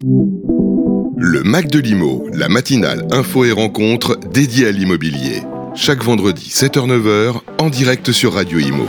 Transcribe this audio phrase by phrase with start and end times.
[0.00, 5.42] Le Mac de l'Imo, la matinale info et rencontre dédiée à l'immobilier.
[5.74, 8.86] Chaque vendredi 7h-9h en direct sur Radio Imo.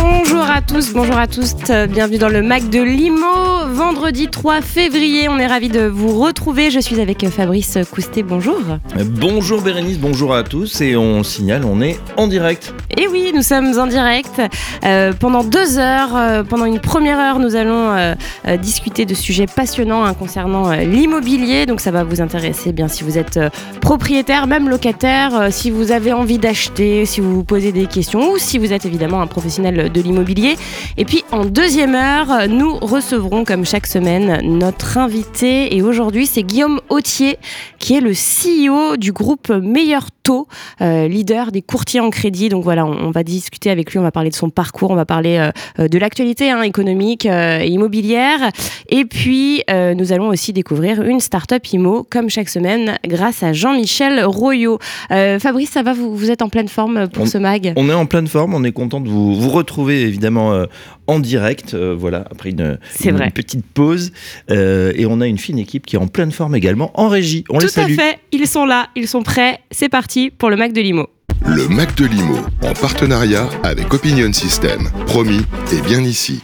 [0.00, 1.56] Bonjour à tous, bonjour à tous,
[1.88, 3.65] bienvenue dans le Mac de Limo.
[3.76, 6.70] Vendredi 3 février, on est ravis de vous retrouver.
[6.70, 8.58] Je suis avec Fabrice Coustet, bonjour.
[9.04, 12.72] Bonjour Bérénice, bonjour à tous et on signale, on est en direct.
[12.96, 14.40] Et oui, nous sommes en direct.
[14.82, 18.14] Euh, pendant deux heures, euh, pendant une première heure, nous allons euh,
[18.56, 21.66] discuter de sujets passionnants hein, concernant l'immobilier.
[21.66, 23.38] Donc ça va vous intéresser bien si vous êtes
[23.82, 28.38] propriétaire, même locataire, si vous avez envie d'acheter, si vous vous posez des questions ou
[28.38, 30.56] si vous êtes évidemment un professionnel de l'immobilier.
[30.96, 35.76] Et puis en deuxième heure, nous recevrons comme chaque semaine notre invité.
[35.76, 37.36] Et aujourd'hui, c'est Guillaume Autier,
[37.80, 40.48] qui est le CEO du groupe Meilleur Taux,
[40.80, 42.48] euh, leader des courtiers en crédit.
[42.48, 45.04] Donc voilà, on, va discuter avec lui, on va parler de son parcours, on va
[45.04, 48.50] parler euh, euh, de l'actualité hein, économique et immobilière.
[48.88, 54.24] Et puis, nous allons aussi découvrir une start-up IMO, comme chaque semaine, grâce à Jean-Michel
[54.24, 54.78] Royot.
[55.08, 57.72] Fabrice, ça va vous, vous êtes en pleine forme pour ce mag?
[57.76, 60.66] On est en pleine forme, on est content de vous, vous retrouver évidemment
[61.06, 64.12] en direct, voilà, après une, une petite pause.
[64.48, 67.44] et on a une fine équipe qui est en pleine forme également en régie.
[67.48, 67.92] On Tout les salue.
[67.92, 69.60] à fait, ils sont là, ils sont prêts.
[69.70, 71.08] C'est parti pour le Mac de Limo.
[71.44, 74.88] Le Mac de Limo, en partenariat avec Opinion System.
[75.06, 75.42] Promis,
[75.72, 76.40] et bien ici.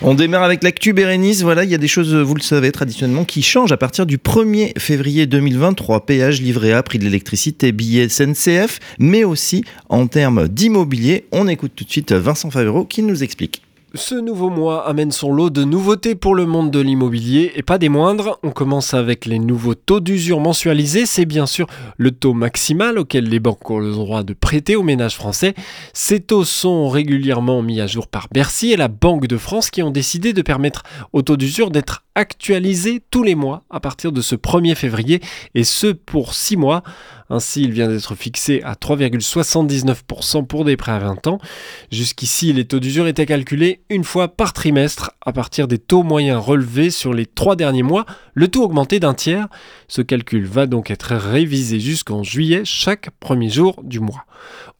[0.00, 1.42] On démarre avec l'actu Bérénice.
[1.42, 4.18] Voilà, il y a des choses, vous le savez, traditionnellement, qui changent à partir du
[4.18, 6.06] 1er février 2023.
[6.06, 11.26] Péage, livret A, prix de l'électricité, billets SNCF, mais aussi en termes d'immobilier.
[11.32, 13.62] On écoute tout de suite Vincent Favreau qui nous explique.
[13.94, 17.76] Ce nouveau mois amène son lot de nouveautés pour le monde de l'immobilier et pas
[17.76, 18.38] des moindres.
[18.42, 21.04] On commence avec les nouveaux taux d'usure mensualisés.
[21.04, 21.66] C'est bien sûr
[21.98, 25.54] le taux maximal auquel les banques ont le droit de prêter aux ménages français.
[25.92, 29.82] Ces taux sont régulièrement mis à jour par Bercy et la Banque de France qui
[29.82, 34.20] ont décidé de permettre aux taux d'usure d'être actualisés tous les mois à partir de
[34.20, 35.20] ce 1er février
[35.54, 36.82] et ce pour 6 mois.
[37.30, 41.38] Ainsi, il vient d'être fixé à 3,79% pour des prêts à 20 ans.
[41.90, 46.42] Jusqu'ici, les taux d'usure étaient calculés une fois par trimestre à partir des taux moyens
[46.42, 48.04] relevés sur les trois derniers mois,
[48.34, 49.48] le taux augmenté d'un tiers.
[49.88, 54.26] Ce calcul va donc être révisé jusqu'en juillet chaque premier jour du mois.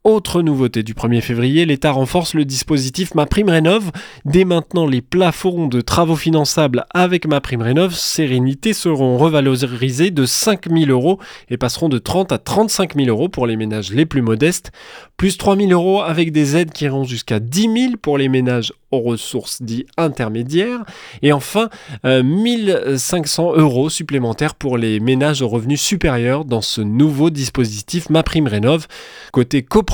[0.05, 3.93] Autre nouveauté du 1er février, l'État renforce le dispositif Ma Prime Rénov.
[4.25, 10.27] Dès maintenant, les plafonds de travaux finançables avec Ma Prime Rénov Sérénité seront revalorisés de
[10.27, 11.21] 5 000 euros
[11.51, 14.73] et passeront de 30 à 35 000 euros pour les ménages les plus modestes,
[15.17, 18.73] plus 3 000 euros avec des aides qui iront jusqu'à 10 000 pour les ménages
[18.91, 20.85] aux ressources dits intermédiaires,
[21.23, 21.71] et enfin
[22.05, 28.23] 1500 euh, euros supplémentaires pour les ménages aux revenus supérieurs dans ce nouveau dispositif Ma
[28.23, 28.87] Prime Rénov.
[29.33, 29.92] Côté copropriété,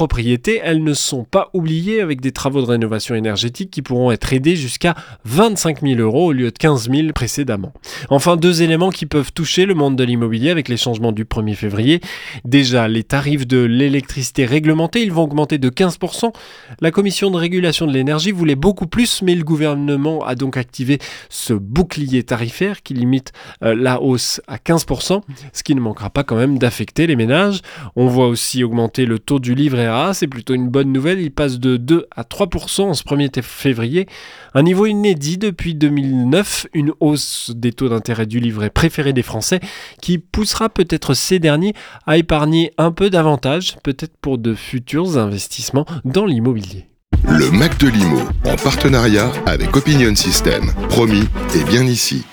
[0.63, 4.57] elles ne sont pas oubliées avec des travaux de rénovation énergétique qui pourront être aidés
[4.57, 4.95] jusqu'à
[5.25, 7.73] 25 000 euros au lieu de 15 000 précédemment.
[8.11, 11.55] Enfin, deux éléments qui peuvent toucher le monde de l'immobilier avec les changements du 1er
[11.55, 12.01] février.
[12.45, 16.33] Déjà, les tarifs de l'électricité réglementée, ils vont augmenter de 15%.
[16.81, 20.99] La commission de régulation de l'énergie voulait beaucoup plus, mais le gouvernement a donc activé
[21.29, 23.33] ce bouclier tarifaire qui limite
[23.63, 25.23] euh, la hausse à 15%,
[25.53, 27.61] ce qui ne manquera pas quand même d'affecter les ménages.
[27.97, 31.59] On voit aussi augmenter le taux du livret C'est plutôt une bonne nouvelle, il passe
[31.59, 34.07] de 2 à 3% en ce 1er février,
[34.55, 39.61] un niveau inédit depuis 2009, une hausse des taux d'intérêt du livret préféré des Français
[40.03, 41.75] qui poussera peut-être ces derniers
[42.07, 46.87] à épargner un peu davantage, peut-être pour de futurs investissements dans l'immobilier.
[47.27, 50.73] Le Mac de Limo, en partenariat avec Opinion System.
[50.89, 51.25] Promis,
[51.55, 52.25] et bien ici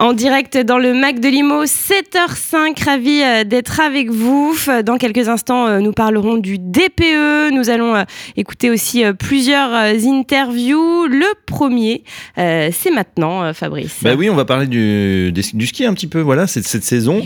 [0.00, 4.56] en direct dans le Mac de Limo, 7h05, ravi euh, d'être avec vous.
[4.84, 7.52] Dans quelques instants, euh, nous parlerons du DPE.
[7.52, 11.06] Nous allons euh, écouter aussi plusieurs interviews.
[11.06, 12.02] Le premier,
[12.36, 13.98] c'est maintenant, Fabrice.
[14.02, 16.20] Bah oui, on va parler du, du ski un petit peu.
[16.20, 17.20] Voilà, c'est cette saison,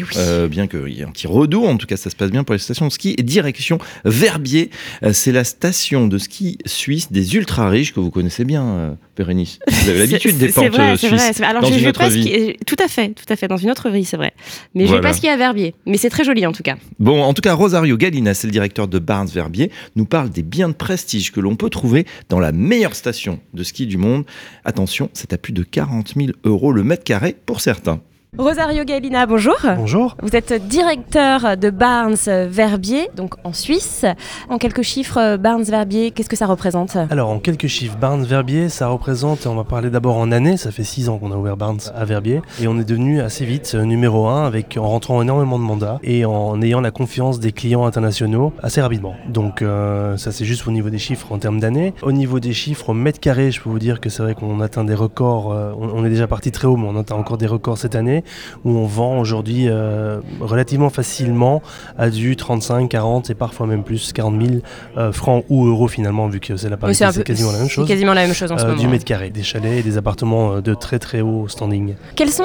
[0.50, 1.64] bien qu'il y ait un petit redout.
[1.64, 3.14] En tout cas, ça se passe bien pour les stations de ski.
[3.16, 4.70] Et direction Verbier,
[5.12, 9.58] c'est la station de ski suisse des ultra riches que vous connaissez bien, Pérénice.
[9.68, 11.10] Vous avez l'habitude des portes suisses.
[11.10, 12.54] Vrai, Alors, dans je, une autre vie.
[12.66, 14.32] Tout à fait, tout à fait, dans une autre vie, c'est vrai.
[14.74, 16.46] Mais je ne sais pas ce qu'il y a à Verbier, mais c'est très joli
[16.46, 16.76] en tout cas.
[16.98, 20.42] Bon, en tout cas, Rosario Galina, c'est le directeur de Barnes Verbier, nous parle des
[20.42, 24.24] biens de prestige que l'on peut trouver dans la meilleure station de ski du monde.
[24.64, 28.00] Attention, c'est à plus de 40 000 euros le mètre carré pour certains.
[28.36, 29.54] Rosario Galina, bonjour.
[29.76, 30.16] Bonjour.
[30.20, 32.16] Vous êtes directeur de Barnes
[32.48, 34.04] Verbier, donc en Suisse.
[34.48, 36.96] En quelques chiffres, Barnes Verbier, qu'est-ce que ça représente?
[37.10, 40.72] Alors, en quelques chiffres, Barnes Verbier, ça représente, on va parler d'abord en années, ça
[40.72, 43.72] fait six ans qu'on a ouvert Barnes à Verbier, et on est devenu assez vite
[43.76, 47.52] euh, numéro un avec, en rentrant énormément de mandats et en ayant la confiance des
[47.52, 49.14] clients internationaux assez rapidement.
[49.28, 51.94] Donc, euh, ça c'est juste au niveau des chiffres en termes d'années.
[52.02, 54.60] Au niveau des chiffres au mètre carré, je peux vous dire que c'est vrai qu'on
[54.60, 57.38] atteint des records, euh, on, on est déjà parti très haut, mais on atteint encore
[57.38, 58.23] des records cette année
[58.64, 61.62] où on vend aujourd'hui euh, relativement facilement
[61.98, 64.58] à du 35, 40 et parfois même plus 40 000
[64.96, 67.58] euh, francs ou euros finalement vu que c'est la Oui, parité, un c'est quasiment la
[67.58, 67.88] même chose.
[67.88, 68.80] Quasiment la même chose en ce euh, moment.
[68.80, 71.94] du mètre carré, des chalets et des appartements de très très haut standing.
[72.16, 72.44] Quels sont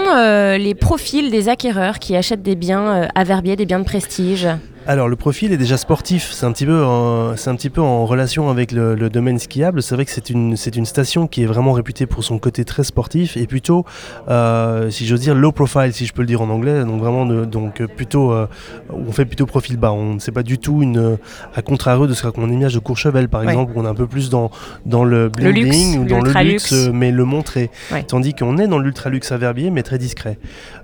[0.58, 4.48] les profils des acquéreurs qui achètent des biens à Verbier, des biens de prestige?
[4.91, 7.80] Alors le profil est déjà sportif, c'est un petit peu, en- c'est un petit peu
[7.80, 9.83] en relation avec le, le domaine skiable.
[9.83, 12.65] C'est vrai que c'est une, c'est une station qui est vraiment réputée pour son côté
[12.65, 13.86] très sportif et plutôt,
[14.30, 16.83] euh, si j'ose dire, low profile, si je peux le dire en anglais.
[16.86, 18.47] Donc vraiment, de- donc euh, plutôt, euh,
[18.91, 19.91] on fait plutôt profil bas.
[19.91, 21.19] On ne sait pas du tout une,
[21.56, 23.50] à contrario de ce qu'on image de Courchevel par Ouais.
[23.50, 24.50] exemple, où on est un peu plus dans
[24.88, 27.69] dans le Le luxe, bling ou dans le luxe, mais le montrer.
[27.91, 28.01] Ouais.
[28.07, 30.39] Tandis qu'on est dans l'ultra luxe à Verbier, mais très discret.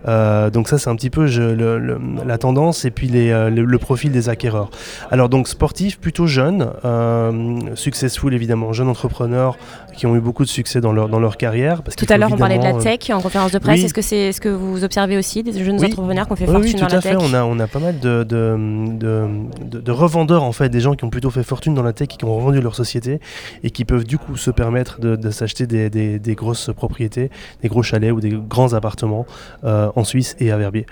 [0.07, 3.29] Euh, donc ça, c'est un petit peu je- le- le- la tendance et puis les,
[3.49, 4.69] le, le profil des acquéreurs.
[5.12, 9.57] Alors donc sportif, plutôt jeune, euh, successful évidemment, jeunes entrepreneurs
[9.95, 11.81] qui ont eu beaucoup de succès dans leur, dans leur carrière.
[11.81, 13.80] Parce Tout à l'heure, on parlait de la euh, tech en conférence de presse.
[13.80, 13.86] oui.
[13.86, 15.86] Est-ce que c'est ce que vous observez aussi des jeunes Oui.
[15.88, 17.09] entrepreneurs qui ont fait Oui, fortune oui, dans tout la à fait.
[17.15, 18.57] tech On a, on a pas mal de, de,
[18.97, 19.27] de,
[19.65, 22.09] de- de revendeurs, en fait, des gens qui ont plutôt fait fortune dans la tech
[22.13, 23.19] et qui ont revendu leur société
[23.63, 27.30] et qui peuvent du coup se permettre de, de s'acheter des, des- des grosses propriétés,
[27.62, 29.25] des gros chalets ou des grands appartements
[29.63, 30.86] euh, en Suisse et à Verbier.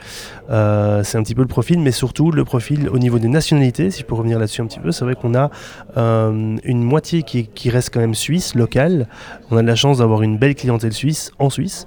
[0.50, 3.92] Euh, c'est un petit peu le profil, mais surtout le profil au niveau des nationalités,
[3.92, 5.50] si je peux revenir là-dessus un petit peu, c'est vrai qu'on a
[5.98, 9.08] euh, une moitié qui, qui reste quand même suisse, locale.
[9.52, 11.86] On a de la chance d'avoir une belle clientèle suisse en Suisse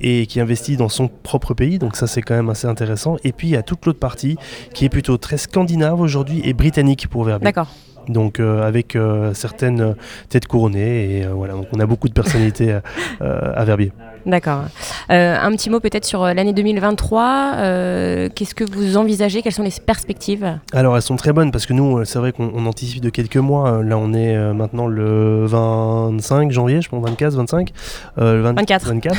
[0.00, 3.16] et qui investit dans son propre pays, donc ça c'est quand même assez intéressant.
[3.24, 4.36] Et puis il y a toute l'autre partie
[4.74, 7.44] qui est plutôt très scandinave aujourd'hui et britannique pour Verbier.
[7.44, 7.68] D'accord.
[8.08, 9.96] Donc euh, avec euh, certaines
[10.28, 12.78] têtes couronnées et euh, voilà, donc on a beaucoup de personnalités
[13.20, 13.92] à Verbier.
[14.26, 14.62] D'accord.
[15.10, 17.52] Euh, un petit mot peut-être sur euh, l'année 2023.
[17.56, 19.40] euh, Qu'est-ce que vous envisagez?
[19.40, 20.58] Quelles sont les perspectives?
[20.72, 23.36] Alors elles sont très bonnes parce que nous, c'est vrai qu'on on anticipe de quelques
[23.36, 23.82] mois.
[23.84, 27.70] Là, on est maintenant le 25 janvier, je pense 24, 25,
[28.18, 28.86] euh, le 20 24.
[28.88, 29.16] 24.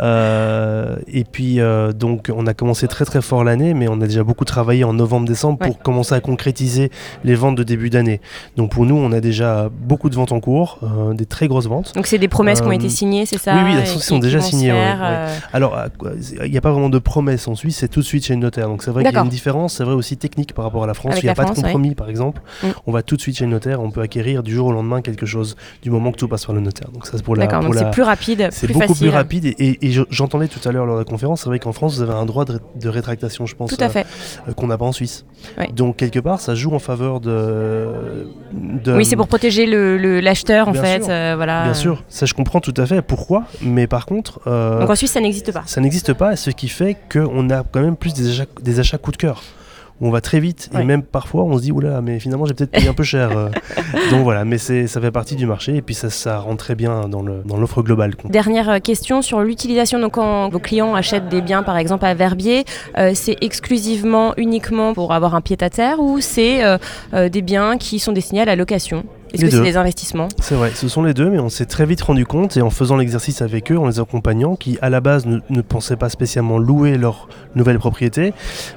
[0.00, 1.58] Euh, et puis
[1.94, 4.92] donc, on a commencé très très fort l'année, mais on a déjà beaucoup travaillé en
[4.94, 6.90] novembre-décembre pour commencer à concrétiser
[7.24, 8.20] les ventes de début d'année.
[8.56, 10.78] Donc pour nous, on a déjà beaucoup de ventes en cours,
[11.14, 11.92] des très grosses ventes.
[11.94, 13.54] Donc c'est des promesses qui ont été signées, c'est ça?
[13.54, 14.40] oui, oui, elles sont- déjà
[14.72, 14.96] ouais, ouais.
[15.02, 15.78] euh, Alors,
[16.44, 18.40] il n'y a pas vraiment de promesse en Suisse, c'est tout de suite chez le
[18.40, 18.68] notaire.
[18.68, 20.86] Donc c'est vrai qu'il y a une différence, c'est vrai aussi technique par rapport à
[20.86, 21.12] la France.
[21.12, 22.42] Avec il n'y a pas France, de compromis, par exemple.
[22.62, 22.66] Mm.
[22.86, 25.00] On va tout de suite chez le notaire, on peut acquérir du jour au lendemain
[25.02, 26.88] quelque chose du moment que tout passe par le notaire.
[26.92, 27.46] Donc ça, c'est pour la.
[27.46, 29.08] D'accord, la- c'est plus rapide, c'est beaucoup facile.
[29.08, 31.48] plus rapide et, et- et je- j'entendais tout à l'heure lors de la conférence, c'est
[31.48, 33.76] vrai qu'en France vous avez un droit de, ré- de rétractation, je pense, euh,
[34.48, 35.24] euh, qu'on n'a pas en Suisse.
[35.74, 38.28] Donc quelque part, ça joue en faveur de.
[38.52, 41.02] de- oui, c'est pour protéger le- le- l'acheteur en fait.
[41.02, 41.10] sûr.
[41.10, 41.64] euh, voilà.
[41.64, 44.40] Bien sûr, ça je comprends tout à fait pourquoi, mais par contre.
[44.46, 45.62] euh, Donc en Suisse, ça n'existe pas.
[45.66, 48.98] ça n'existe pas, ce qui fait qu'on a quand même plus des achats, des achats
[48.98, 49.42] coup de cœur.
[50.00, 50.82] Où on va très vite Ouais.
[50.82, 53.30] et même parfois on se dit oula mais finalement j'ai peut-être payé un peu cher
[53.36, 53.48] euh.
[54.10, 56.74] donc voilà mais c'est ça fait partie du marché et puis ça, ça rentre très
[56.74, 58.14] bien dans le dans l'offre globale.
[58.28, 59.98] Dernière euh, question sur l'utilisation.
[59.98, 62.64] Donc, quand vos clients achètent des biens, par exemple à Verbier,
[62.98, 66.78] euh, c'est exclusivement, uniquement pour avoir un pied à terre ou c'est euh,
[67.14, 69.04] euh, des biens qui sont destinés à la location?
[69.32, 70.28] Est-ce que c'est des investissements?
[70.40, 72.70] C'est vrai, ce sont les deux, mais on s'est très vite rendu compte, et en
[72.70, 76.08] faisant l'exercice avec eux, en les accompagnant, qui à la base ne, ne pensaient pas
[76.08, 78.32] spécialement louer leur nouvelle propriété,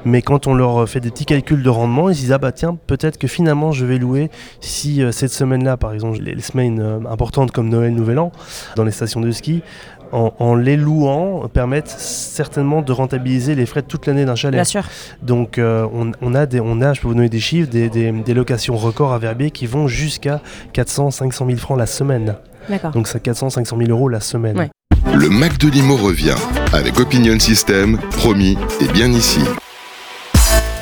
[0.05, 2.51] mais quand on leur fait des petits calculs de rendement, ils se disent ah bah
[2.51, 4.29] tiens, peut-être que finalement je vais louer
[4.59, 8.31] si euh, cette semaine-là, par exemple, les, les semaines euh, importantes comme Noël, Nouvel An,
[8.75, 9.61] dans les stations de ski,
[10.11, 14.55] en, en les louant, permettent certainement de rentabiliser les frais de toute l'année d'un chalet.
[14.57, 14.83] Bien sûr.
[15.21, 17.89] Donc euh, on, on a des, on a, je peux vous donner des chiffres, des,
[17.89, 20.41] des- des locations records à Verbier qui vont jusqu'à
[20.73, 22.35] 400, 500 000 francs la semaine.
[22.69, 22.91] D'accord.
[22.91, 24.57] Donc c'est 400, 500 000 euros la semaine.
[24.57, 24.69] Ouais.
[25.15, 26.35] Le Mac de Limo revient
[26.73, 29.39] avec Opinion System, promis et bien ici.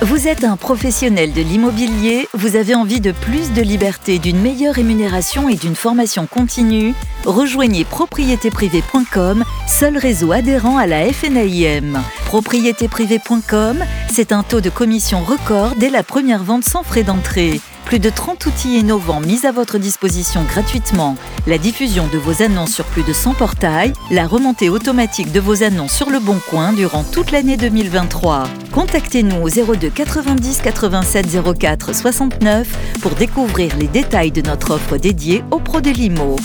[0.03, 4.75] Vous êtes un professionnel de l'immobilier, vous avez envie de plus de liberté, d'une meilleure
[4.75, 6.93] rémunération et d'une formation continue?
[7.25, 11.99] Rejoignez propriétéprivée.com, seul réseau adhérent à la FNAIM.
[12.27, 17.59] Propriétéprivée.com, c'est un taux de commission record dès la première vente sans frais d'entrée.
[17.87, 21.15] Plus de 30 outils innovants mis à votre disposition gratuitement.
[21.47, 25.63] La diffusion de vos annonces sur plus de 100 portails, la remontée automatique de vos
[25.63, 28.43] annonces sur le bon coin durant toute l'année 2023.
[28.73, 31.27] Contactez-nous au 02 90 87
[31.57, 32.67] 04 69
[33.01, 36.35] pour découvrir les détails de notre offre dédiée aux pros de l'IMO.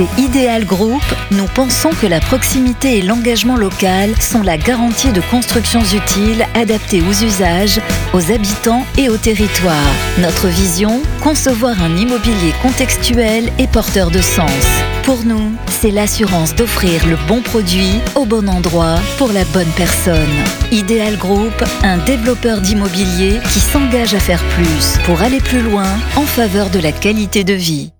[0.00, 5.20] Chez Ideal Group, nous pensons que la proximité et l'engagement local sont la garantie de
[5.20, 7.82] constructions utiles adaptées aux usages,
[8.14, 9.92] aux habitants et au territoire.
[10.18, 14.64] Notre vision, concevoir un immobilier contextuel et porteur de sens.
[15.02, 20.14] Pour nous, c'est l'assurance d'offrir le bon produit au bon endroit pour la bonne personne.
[20.72, 26.22] Ideal Group, un développeur d'immobilier qui s'engage à faire plus pour aller plus loin en
[26.22, 27.92] faveur de la qualité de vie.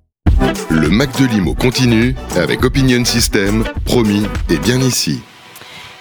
[0.71, 5.21] Le Mac de Limo continue avec Opinion System, promis et bien ici.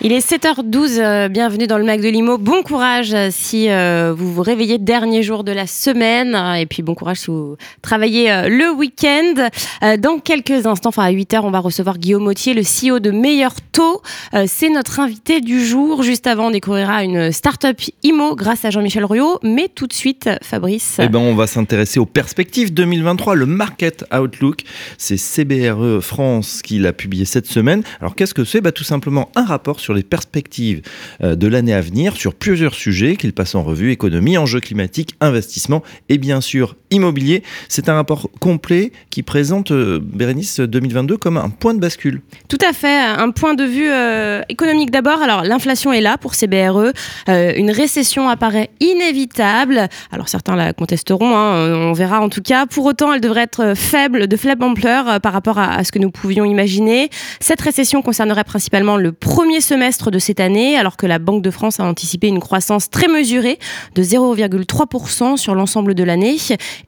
[0.01, 2.37] Il est 7h12, euh, bienvenue dans le Mac de Limo.
[2.37, 6.83] Bon courage euh, si euh, vous vous réveillez dernier jour de la semaine et puis
[6.83, 9.49] bon courage si vous travaillez le week-end.
[9.97, 13.55] dans quelques instants, enfin à 8h, on va recevoir Guillaume Autier, le CEO de Meilleur
[13.73, 14.01] Taux.
[14.47, 16.01] C'est notre invité du jour.
[16.03, 19.39] Juste avant, on découvrira une start-up IMO grâce à Jean-Michel Ruyot.
[19.43, 20.97] Mais tout de suite, Fabrice.
[21.01, 24.63] Eh ben, on va s'intéresser aux perspectives 2023, le Market Outlook.
[24.97, 27.83] C'est CBRE France qui l'a publié cette semaine.
[27.99, 28.61] Alors qu'est-ce que c'est?
[28.61, 30.81] Bah, Tout simplement un rapport sur les perspectives
[31.21, 35.15] euh, de l'année à venir sur plusieurs sujets qu'il passe en revue économie, enjeux climatiques,
[35.19, 37.43] investissement et bien sûr immobilier.
[37.67, 42.21] C'est un rapport complet qui présente euh, Bérénice 2022 comme un point de bascule.
[42.47, 45.21] Tout à fait, un point de vue euh, économique d'abord.
[45.21, 46.91] Alors l'inflation est là pour ces BRE,
[47.27, 49.87] une récession apparaît inévitable.
[50.11, 52.65] Alors certains la contesteront, hein, on verra en tout cas.
[52.65, 56.11] Pour autant, elle devrait être faible, de faible ampleur par rapport à ce que nous
[56.11, 57.09] pouvions imaginer.
[57.39, 61.51] Cette récession concernerait principalement le premier semestre de cette année, alors que la Banque de
[61.51, 63.59] France a anticipé une croissance très mesurée
[63.95, 66.37] de 0,3% sur l'ensemble de l'année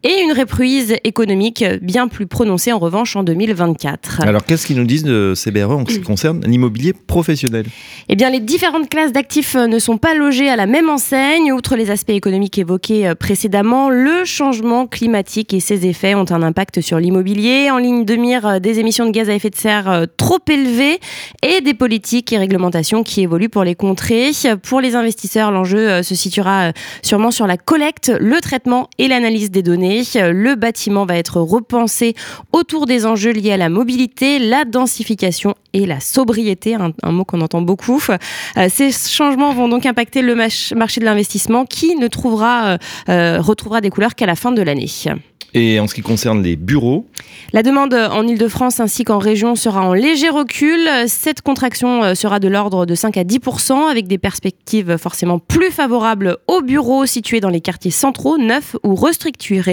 [0.03, 4.21] et une reprise économique bien plus prononcée en revanche en 2024.
[4.21, 7.65] Alors qu'est-ce qu'ils nous disent de CBRE en ce qui concerne l'immobilier professionnel?
[8.09, 11.51] Eh bien les différentes classes d'actifs ne sont pas logées à la même enseigne.
[11.51, 16.81] Outre les aspects économiques évoqués précédemment, le changement climatique et ses effets ont un impact
[16.81, 20.39] sur l'immobilier en ligne de mire des émissions de gaz à effet de serre trop
[20.49, 20.99] élevées
[21.43, 24.31] et des politiques et réglementations qui évolue pour les contrées.
[24.63, 26.71] Pour les investisseurs, l'enjeu euh, se situera euh,
[27.01, 29.80] sûrement sur la collecte, le traitement et l'analyse des données.
[29.81, 32.15] Le bâtiment va être repensé
[32.51, 37.41] autour des enjeux liés à la mobilité, la densification et la sobriété, un, mot qu'on
[37.41, 38.01] entend beaucoup.
[38.09, 43.89] Euh, ces changements vont donc impacter le marché de l'investissement qui ne trouvera, retrouvera des
[43.89, 44.87] couleurs qu'à la fin de l'année.
[45.53, 47.05] Et en ce qui concerne les bureaux?
[47.51, 50.79] La demande en Ile-de-France ainsi qu'en région sera en léger recul.
[51.07, 55.71] Cette contraction euh, sera de l'ordre de 5 à 10% avec des perspectives forcément plus
[55.71, 59.70] favorables aux bureaux situés dans les quartiers centraux, neufs ou restructurés,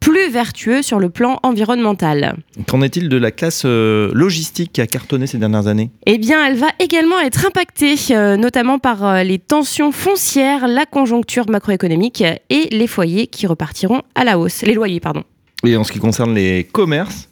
[0.00, 2.36] plus vertueux sur le plan environnemental.
[2.68, 5.90] Qu'en est-il de la classe euh, logistique qui a cartonné ces dernières années?
[6.06, 11.48] Eh bien, elle va également être impactée, euh, notamment par les tensions foncières, la conjoncture
[11.48, 14.62] macroéconomique et les foyers qui repartiront à la hausse.
[14.62, 15.24] Les loyers, pardon.
[15.66, 17.28] Et en ce qui concerne les commerces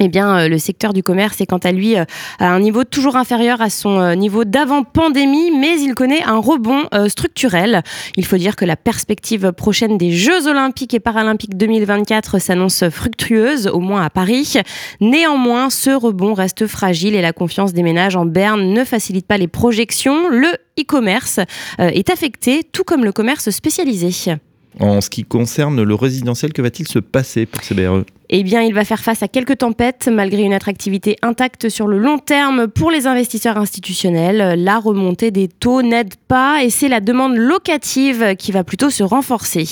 [0.00, 2.04] eh bien, euh, le secteur du commerce est quant à lui euh,
[2.40, 6.84] à un niveau toujours inférieur à son euh, niveau d'avant-pandémie, mais il connaît un rebond
[7.08, 7.82] structurel.
[8.16, 13.68] Il faut dire que la perspective prochaine des Jeux olympiques et paralympiques 2024 s'annonce fructueuse,
[13.68, 14.54] au moins à Paris.
[15.00, 19.38] Néanmoins, ce rebond reste fragile et la confiance des ménages en Berne ne facilite pas
[19.38, 20.28] les projections.
[20.28, 20.48] Le
[20.78, 21.40] e-commerce
[21.78, 24.34] est affecté, tout comme le commerce spécialisé.
[24.80, 28.04] En ce qui concerne le résidentiel, que va-t-il se passer pour CBRE
[28.36, 31.98] eh bien, il va faire face à quelques tempêtes malgré une attractivité intacte sur le
[31.98, 34.60] long terme pour les investisseurs institutionnels.
[34.60, 39.04] La remontée des taux n'aide pas et c'est la demande locative qui va plutôt se
[39.04, 39.64] renforcer.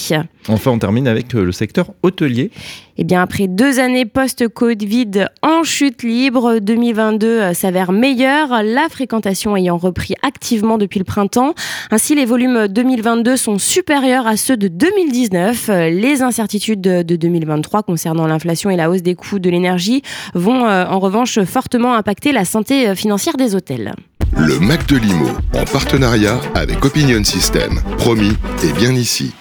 [0.49, 2.51] Enfin, on termine avec euh, le secteur hôtelier.
[2.99, 9.57] Eh bien, après deux années post-Covid en chute libre, 2022 euh, s'avère meilleur, la fréquentation
[9.57, 11.55] ayant repris activement depuis le printemps.
[11.91, 15.69] Ainsi, les volumes 2022 sont supérieurs à ceux de 2019.
[15.91, 20.03] Les incertitudes de 2023 concernant l'inflation et la hausse des coûts de l'énergie
[20.35, 23.95] vont euh, en revanche fortement impacter la santé euh, financière des hôtels.
[24.37, 27.81] Le Mac de Limo, en partenariat avec Opinion System.
[27.99, 29.35] Promis, et bien ici.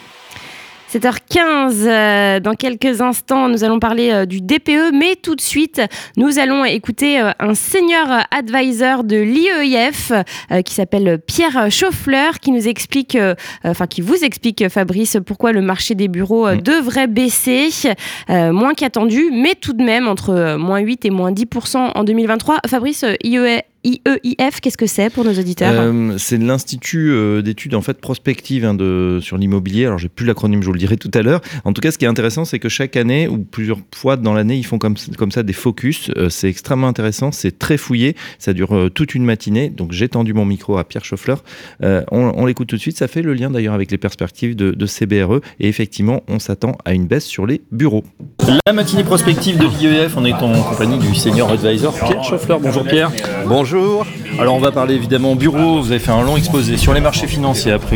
[0.91, 5.81] 7h15, euh, dans quelques instants, nous allons parler euh, du DPE, mais tout de suite,
[6.17, 10.11] nous allons écouter euh, un senior advisor de l'IEIF
[10.65, 13.17] qui s'appelle Pierre Chauffleur, qui nous explique,
[13.63, 16.61] enfin qui vous explique, Fabrice, pourquoi le marché des bureaux mm.
[16.61, 17.69] devrait baisser,
[18.27, 22.59] moins qu'attendu, mais tout de même entre moins 8 et moins 10% en 2023.
[22.67, 27.81] Fabrice, IEIF IEIF, qu'est-ce que c'est pour nos auditeurs euh, C'est l'Institut euh, d'études en
[27.81, 29.85] fait prospectives hein, de, sur l'immobilier.
[29.85, 31.41] Alors j'ai plus l'acronyme, je vous le dirai tout à l'heure.
[31.65, 34.33] En tout cas, ce qui est intéressant, c'est que chaque année ou plusieurs fois dans
[34.33, 36.11] l'année, ils font comme, comme ça des focus.
[36.15, 39.69] Euh, c'est extrêmement intéressant, c'est très fouillé, ça dure toute une matinée.
[39.69, 41.35] Donc j'ai tendu mon micro à Pierre Schoeffler.
[41.81, 42.97] On, on l'écoute tout de suite.
[42.97, 45.41] Ça fait le lien d'ailleurs avec les perspectives de, de CBRE.
[45.59, 48.03] Et effectivement, on s'attend à une baisse sur les bureaux.
[48.67, 52.57] La matinée prospective de l'IEF, on est en compagnie du senior advisor Pierre Schoeffler.
[52.61, 53.11] Bonjour Pierre.
[53.47, 53.70] Bonjour.
[54.37, 55.81] Alors on va parler évidemment bureau.
[55.81, 57.95] Vous avez fait un long exposé sur les marchés financiers après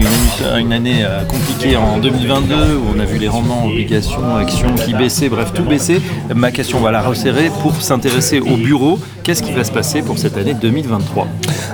[0.60, 4.94] une, année euh, compliquée en 2022 où on a vu les rendements, obligations, actions qui
[4.94, 6.02] baissaient, bref tout baisser.
[6.34, 9.00] Ma question va la resserrer pour s'intéresser au bureau.
[9.24, 11.28] Qu'est-ce qui va se passer pour cette année 2023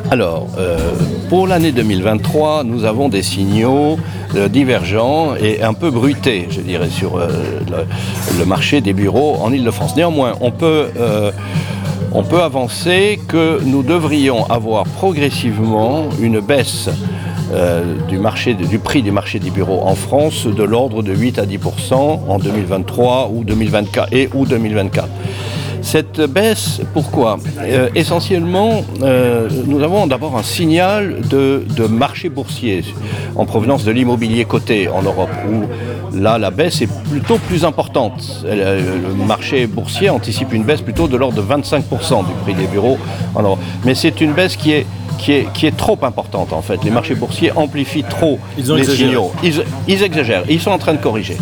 [0.09, 0.77] Alors euh,
[1.29, 3.99] pour l'année 2023, nous avons des signaux
[4.35, 9.95] euh, divergents et un peu bruités, je dirais, sur le, marché des bureaux en Ile-de-France.
[9.95, 10.87] Néanmoins, on peut
[12.11, 16.89] on peut avancer que nous devrions avoir progressivement une baisse
[17.53, 21.93] euh, du, prix du marché des bureaux en France de l'ordre de 8 à 10%
[21.93, 25.07] en 2023 ou 2024 et ou 2024.
[25.81, 27.39] Cette baisse, pourquoi?
[27.59, 32.83] Euh, Essentiellement, euh, nous avons d'abord un signal de, marché boursier
[33.35, 35.31] en provenance de l'immobilier coté en Europe,
[36.13, 38.43] là, la baisse est plutôt plus importante.
[38.45, 42.67] Euh, le marché boursier anticipe une baisse plutôt de l'ordre de 25% du prix des
[42.67, 42.97] bureaux
[43.35, 43.59] Europe.
[43.85, 44.85] Mais c'est une baisse qui est
[45.17, 46.83] qui est, qui est, trop importante en fait.
[46.83, 49.31] Les marchés boursiers amplifient trop les signaux.
[49.43, 50.43] Ils, ils, exagèrent.
[50.49, 51.37] Ils sont en train de corriger.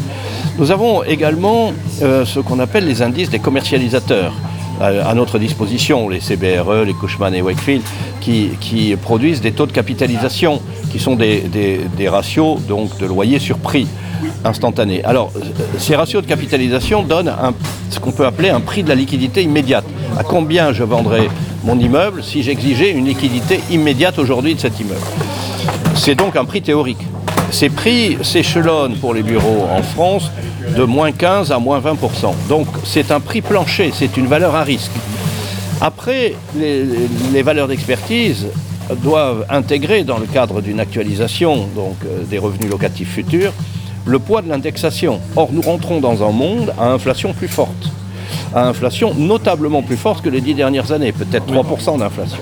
[0.57, 1.71] Nous avons également
[2.01, 4.33] euh, ce qu'on appelle les indices des commercialisateurs
[4.81, 7.83] à notre disposition, les CBRE, les Cushman et Wakefield,
[8.21, 10.61] qui, produisent des taux de capitalisation,
[10.91, 13.87] qui sont des, ratios donc, de loyer sur prix
[15.03, 15.31] Alors,
[15.77, 17.33] ces ratios de capitalisation donnent
[17.89, 19.85] ce qu'on peut appeler un prix de la liquidité immédiate.
[20.17, 21.27] À combien je vendrais
[21.63, 24.99] mon immeuble si j'exigeais une liquidité immédiate aujourd'hui de cet immeuble
[25.95, 27.01] C'est donc un prix théorique.
[27.51, 30.31] Ces prix s'échelonnent pour les bureaux en France
[30.75, 32.33] de moins 15 à moins 20%.
[32.47, 34.91] Donc c'est un prix plancher, c'est une valeur à risque.
[35.81, 38.47] Après, les, valeurs d'expertise
[39.01, 43.53] doivent intégrer dans le cadre d'une actualisation donc, euh, des revenus locatifs futurs
[44.05, 45.19] le poids de l'indexation.
[45.35, 47.91] Or, nous rentrons dans un monde à inflation plus forte,
[48.53, 52.39] à inflation notablement plus forte que les dix dernières années, peut-être 3% d'inflation.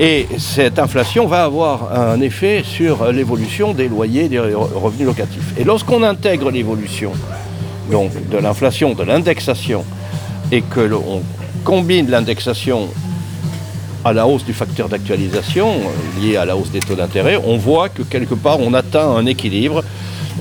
[0.00, 5.54] Et cette inflation va avoir un effet sur l'évolution des loyers, des revenus locatifs.
[5.58, 7.12] Et lorsqu'on intègre l'évolution
[7.90, 9.84] donc de l'inflation, de l'indexation,
[10.52, 11.22] et que l'on
[11.64, 12.88] combine l'indexation
[14.04, 17.56] à la hausse du facteur d'actualisation euh, lié à la hausse des taux d'intérêt, on
[17.56, 19.82] voit que quelque part on atteint un équilibre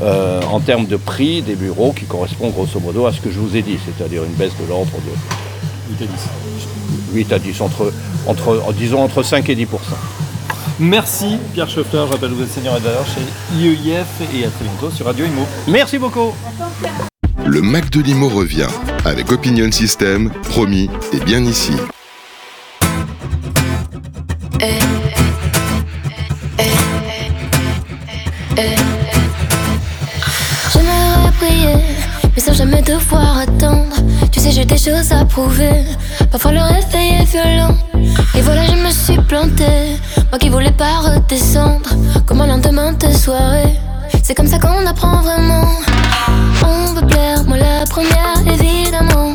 [0.01, 3.39] euh, en termes de prix des bureaux qui correspond grosso modo à ce que je
[3.39, 6.13] vous ai dit, c'est-à-dire une baisse de l'ordre de 8 à 10.
[7.13, 7.93] 8 à 10, entre,
[8.27, 9.67] entre, disons entre 5 et 10%
[10.79, 14.05] Merci Pierre Schoeffler, je rappelle vous êtes senior advisor chez IEIF
[14.35, 15.47] et à très bientôt sur Radio Imo.
[15.67, 16.33] Merci beaucoup.
[17.45, 18.67] Le Mac de Limo revient
[19.05, 21.71] avec Opinion System, promis et bien ici.
[32.35, 33.95] Mais sans jamais devoir attendre.
[34.31, 35.83] Tu sais, j'ai des choses à prouver.
[36.31, 37.75] Parfois le réveil est violent.
[38.35, 39.97] Et voilà, je me suis plantée.
[40.29, 41.89] Moi qui voulais pas redescendre.
[42.25, 43.75] Comme un lendemain de soirée.
[44.23, 45.67] C'est comme ça qu'on apprend vraiment.
[46.65, 49.33] On peut plaire, moi la première, évidemment.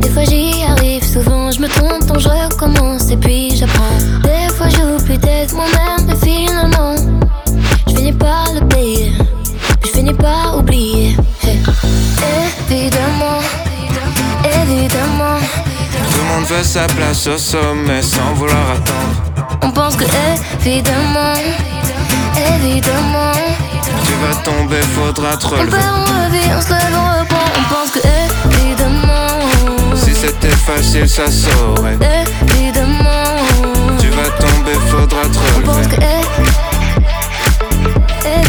[0.00, 3.98] Des fois j'y arrive, souvent je me trompe, donc je recommence et puis j'apprends.
[4.22, 6.94] Des fois j'oublie d'être moi-même, et finalement,
[7.88, 9.12] je finis par le payer,
[9.80, 11.16] puis je finis par oublier.
[12.70, 13.40] Évidemment,
[14.44, 15.38] évidemment.
[16.10, 19.22] Tout le monde veut sa place au sommet sans vouloir attendre.
[19.62, 20.04] On pense que
[20.64, 21.34] évidemment,
[22.54, 23.32] évidemment.
[24.04, 25.66] Tu vas tomber, faudra te relever.
[25.66, 27.48] On perd, on revit, on se lève, on reprend.
[27.58, 28.00] On pense que
[28.60, 29.96] évidemment.
[29.96, 31.98] Si c'était facile, ça saurait.
[32.50, 33.36] Évidemment.
[34.00, 35.64] Tu vas tomber, faudra te relever.
[35.64, 35.96] On pense que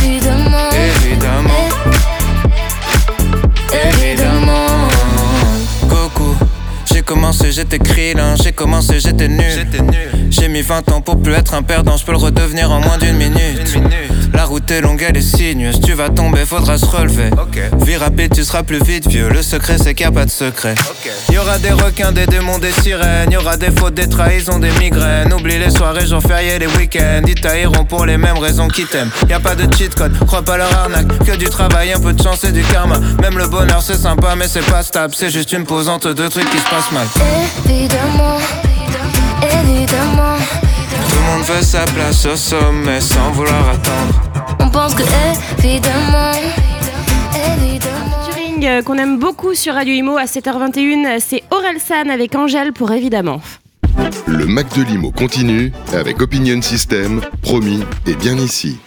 [0.03, 0.69] évidemment.
[0.71, 0.96] Évidemment.
[7.07, 9.65] Commencé, j'étais krillin, j'ai commencé, j'étais nul.
[10.29, 12.97] J'ai mis 20 ans pour plus être un perdant, je peux le redevenir en moins
[12.97, 13.77] d'une minute.
[14.33, 15.79] La route est longue, elle est sinueuse.
[15.81, 17.29] Tu vas tomber, faudra se relever.
[17.85, 19.29] Vie rapide, tu seras plus vite vieux.
[19.29, 20.75] Le secret, c'est qu'il n'y a pas de secret.
[21.29, 23.31] Il Y aura des requins, des démons, des sirènes.
[23.31, 25.33] Y aura des fautes, des trahisons, des migraines.
[25.33, 27.21] Oublie les soirées, jours fériés, les week-ends.
[27.27, 29.11] Ils tailleront pour les mêmes raisons qu'ils t'aiment.
[29.29, 31.07] Y a pas de cheat code, crois pas leur arnaque.
[31.25, 32.99] Que du travail, un peu de chance et du karma.
[33.21, 35.13] Même le bonheur, c'est sympa, mais c'est pas stable.
[35.15, 37.07] C'est juste une posante de trucs qui se passent mal.
[37.65, 38.37] Évidemment,
[39.41, 40.37] évidemment.
[41.41, 44.21] Veut sa place au sommet sans vouloir attendre.
[44.59, 45.03] On pense que
[45.63, 46.31] évidemment,
[47.53, 48.29] évidemment.
[48.29, 52.73] Turing euh, qu'on aime beaucoup sur Radio Imo à 7h21, c'est Aurel San avec Angèle
[52.73, 53.41] pour évidemment.
[54.27, 58.77] Le Mac de Limo continue avec Opinion System, promis et bien ici.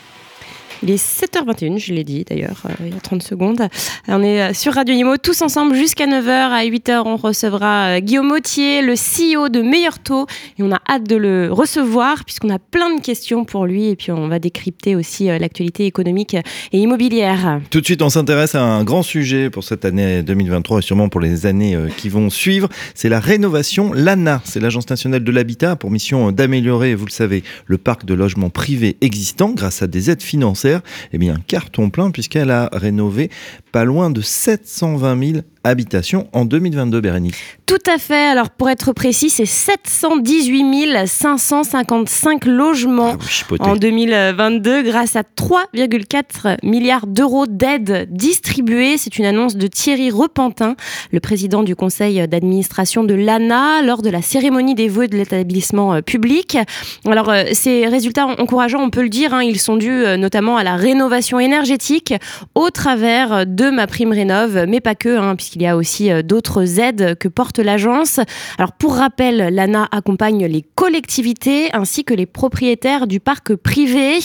[0.83, 3.69] Il est 7h21, je l'ai dit d'ailleurs euh, il y a 30 secondes.
[4.09, 6.31] On est euh, sur Radio Imo tous ensemble jusqu'à 9h.
[6.31, 10.27] À 8h, on recevra euh, Guillaume Mautier, le CEO de Meilleur Taux.
[10.59, 13.89] Et on a hâte de le recevoir puisqu'on a plein de questions pour lui.
[13.89, 17.61] Et puis on va décrypter aussi l'actualité économique et immobilière.
[17.69, 21.11] Tout de suite, on s'intéresse à un grand sujet pour cette année 2023 et sûrement
[21.11, 22.71] pour les années qui vont suivre.
[22.95, 23.93] C'est la rénovation.
[23.93, 28.15] L'ANA, c'est l'Agence nationale de l'habitat, pour mission d'améliorer, vous le savez, le parc de
[28.15, 30.70] logements privés existants grâce à des aides financières.
[31.13, 33.31] Eh bien, carton plein puisqu'elle a rénové
[33.73, 37.37] pas loin de 720 000 habitations en 2022, Bérénice.
[37.67, 38.27] Tout à fait.
[38.27, 43.17] Alors pour être précis, c'est 718 555 logements
[43.61, 48.97] Ah, en 2022 grâce à 3,4 milliards d'euros d'aides distribuées.
[48.99, 50.75] C'est une annonce de Thierry Repentin,
[51.13, 55.95] le président du conseil d'administration de l'ANA, lors de la cérémonie des vœux de l'établissement
[55.95, 56.59] euh, public.
[57.07, 60.57] Alors euh, ces résultats encourageants, on peut le dire, hein, ils sont dus euh, notamment
[60.57, 62.15] à la rénovation énergétique
[62.55, 66.23] au travers de ma prime rénov, mais pas que, hein, puisqu'il y a aussi euh,
[66.23, 68.21] d'autres aides que porte l'agence.
[68.57, 74.19] Alors pour rappel, l'ANA accompagne les collectivités ainsi que les propriétaires du parc privé.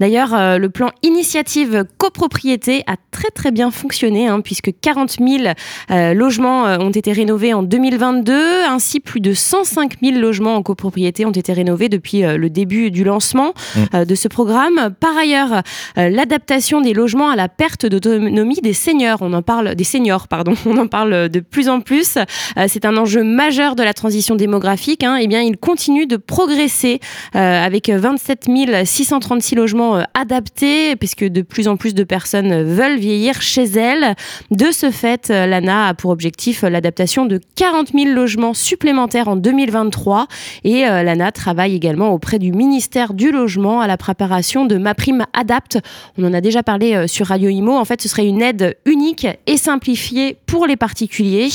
[0.00, 5.54] D'ailleurs, euh, le plan initiative copropriété a très très bien fonctionné hein, puisque 40 000
[5.90, 11.24] euh, logements ont été rénovés en 2022, ainsi plus de 105 000 logements en copropriété
[11.24, 13.54] ont été rénovés depuis euh, le début du lancement
[13.94, 14.90] euh, de ce programme.
[14.98, 15.62] Par ailleurs,
[15.96, 20.54] l'adaptation des logements à la perte d'autonomie des seniors, on en parle des seniors, pardon,
[20.66, 22.16] on en parle de plus en plus.
[22.16, 25.04] Euh, c'est un enjeu majeur de la transition démographique.
[25.04, 27.00] Hein, et bien, il continue de progresser
[27.34, 28.48] euh, avec 27
[28.84, 34.14] 636 logements euh, adaptés, puisque de plus en plus de personnes veulent vieillir chez elles.
[34.50, 40.26] De ce fait, l'ANA a pour objectif l'adaptation de 40 000 logements supplémentaires en 2023.
[40.64, 45.26] Et l'ANA travaille également auprès du ministère du Logement à la préparation de Ma Prime
[45.32, 45.78] Adapt.
[46.18, 47.72] On en a déjà parlé sur Radio Imo.
[47.72, 51.48] En fait, ce serait une aide unique et simplifiée pour les particuliers.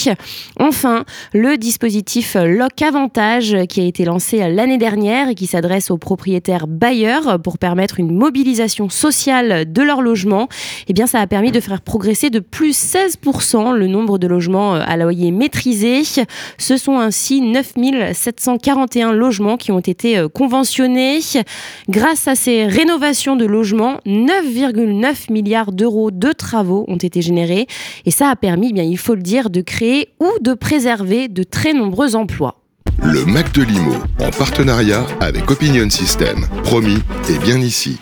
[0.59, 5.97] Enfin, le dispositif Loc Avantage qui a été lancé l'année dernière et qui s'adresse aux
[5.97, 10.49] propriétaires bailleurs pour permettre une mobilisation sociale de leur logement,
[10.87, 14.75] eh bien, ça a permis de faire progresser de plus 16% le nombre de logements
[14.75, 16.01] euh, à loyer maîtrisé.
[16.57, 17.73] Ce sont ainsi 9
[18.13, 21.19] 741 logements qui ont été euh, conventionnés.
[21.89, 27.67] Grâce à ces rénovations de logements, 9,9 milliards d'euros de travaux ont été générés.
[28.05, 31.43] Et ça a permis, bien, il faut le dire, de créer ou de préserver de
[31.43, 32.59] très nombreux emplois.
[33.03, 36.99] Le Mac de Limo, en partenariat avec Opinion System, promis
[37.29, 37.99] et bien ici.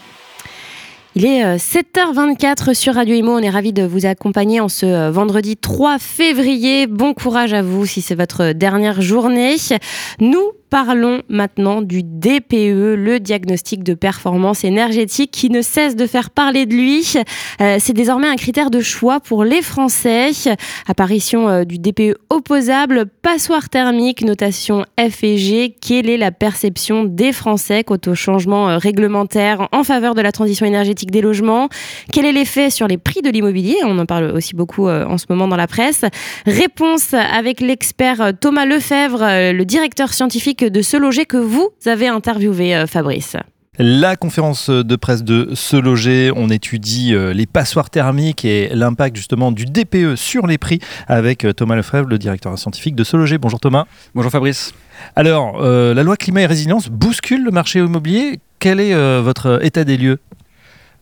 [1.20, 3.32] Il est euh, 7h24 sur Radio Imo.
[3.32, 6.86] On est ravis de vous accompagner en ce euh, vendredi 3 février.
[6.86, 9.56] Bon courage à vous si c'est votre dernière journée.
[10.20, 16.30] Nous parlons maintenant du DPE, le diagnostic de performance énergétique qui ne cesse de faire
[16.30, 17.14] parler de lui.
[17.62, 20.32] Euh, c'est désormais un critère de choix pour les Français.
[20.88, 25.76] Apparition euh, du DPE opposable, passoire thermique, notation F et G.
[25.80, 30.32] Quelle est la perception des Français quant au changement euh, réglementaire en faveur de la
[30.32, 31.70] transition énergétique des logements?
[32.12, 33.78] Quel est l'effet sur les prix de l'immobilier?
[33.84, 36.04] On en parle aussi beaucoup en ce moment dans la presse.
[36.46, 39.20] Réponse avec l'expert Thomas Lefebvre,
[39.54, 43.38] le directeur scientifique de Se Loger que vous avez interviewé, euh, Fabrice.
[43.80, 49.16] La conférence de presse de Se Loger, on étudie euh, les passoires thermiques et l'impact
[49.16, 53.16] justement du DPE sur les prix avec euh, Thomas Lefebvre, le directeur scientifique de Se
[53.16, 53.38] Loger.
[53.38, 53.86] Bonjour Thomas.
[54.16, 54.74] Bonjour Fabrice.
[55.16, 58.40] Alors, euh, la loi climat et résilience bouscule le marché immobilier.
[58.58, 60.18] Quel est euh, votre état des lieux?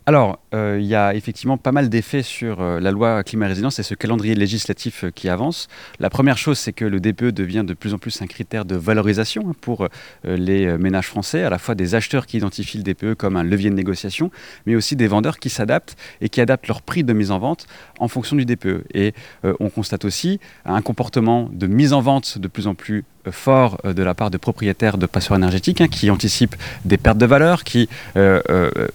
[0.07, 3.79] Alors, euh, il y a effectivement pas mal d'effets sur euh, la loi climat résilience
[3.79, 5.67] et ce calendrier législatif euh, qui avance.
[5.99, 8.75] La première chose, c'est que le DPE devient de plus en plus un critère de
[8.75, 9.87] valorisation hein, pour
[10.23, 13.69] les ménages français, à la fois des acheteurs qui identifient le DPE comme un levier
[13.69, 14.29] de négociation,
[14.65, 17.65] mais aussi des vendeurs qui s'adaptent et qui adaptent leur prix de mise en vente
[17.99, 18.85] en fonction du DPE.
[18.93, 19.13] Et
[19.59, 24.03] on constate aussi un comportement de mise en vente de plus en plus fort de
[24.03, 27.89] la part de propriétaires de passoires énergétiques hein, qui anticipent des pertes de valeur, qui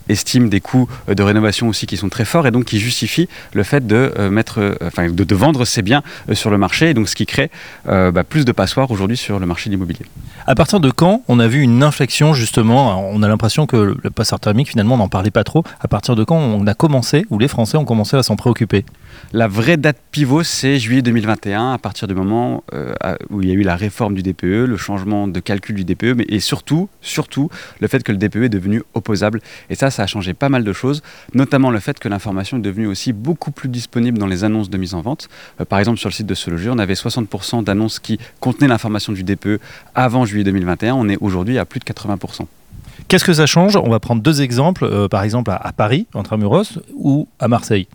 [0.08, 3.62] estiment des coûts de rénovation aussi qui sont très forts et donc qui justifient le
[3.62, 7.26] fait de mettre, enfin, de, vendre ces biens sur le marché, et donc ce qui
[7.26, 7.50] crée
[7.86, 10.06] bah, plus de passoires aujourd'hui sur le marché de l'immobilier.
[10.46, 13.08] À partir de quand on a vu une inflexion justement?
[13.10, 15.64] On a l'impression que le passeur thermique finalement on n'en parlait pas trop.
[15.80, 18.84] À partir de quand on a commencé, ou les Français ont commencé à s'en préoccuper?
[19.32, 22.92] La vraie date pivot, c'est juillet 2021, à partir du moment euh,
[23.30, 26.16] où il y a eu la réforme du DPE, le changement de calcul du DPE,
[26.16, 27.48] mais et surtout, surtout
[27.80, 29.40] le fait que le DPE est devenu opposable.
[29.68, 30.89] Et ça, ça a changé pas mal de choses,
[31.34, 34.78] notamment le fait que l'information est devenue aussi beaucoup plus disponible dans les annonces de
[34.78, 35.28] mise en vente.
[35.60, 38.68] Euh, par exemple, sur le site de Se Loger, on avait 60% d'annonces qui contenaient
[38.68, 39.60] l'information du DPE
[39.94, 40.94] avant juillet 2021.
[40.94, 42.46] On est aujourd'hui à plus de 80%.
[43.08, 43.76] Qu'est-ce que ça change?
[43.76, 46.62] On va prendre deux exemples, euh, par exemple à, à Paris, Muros,
[46.94, 47.88] ou à Marseille.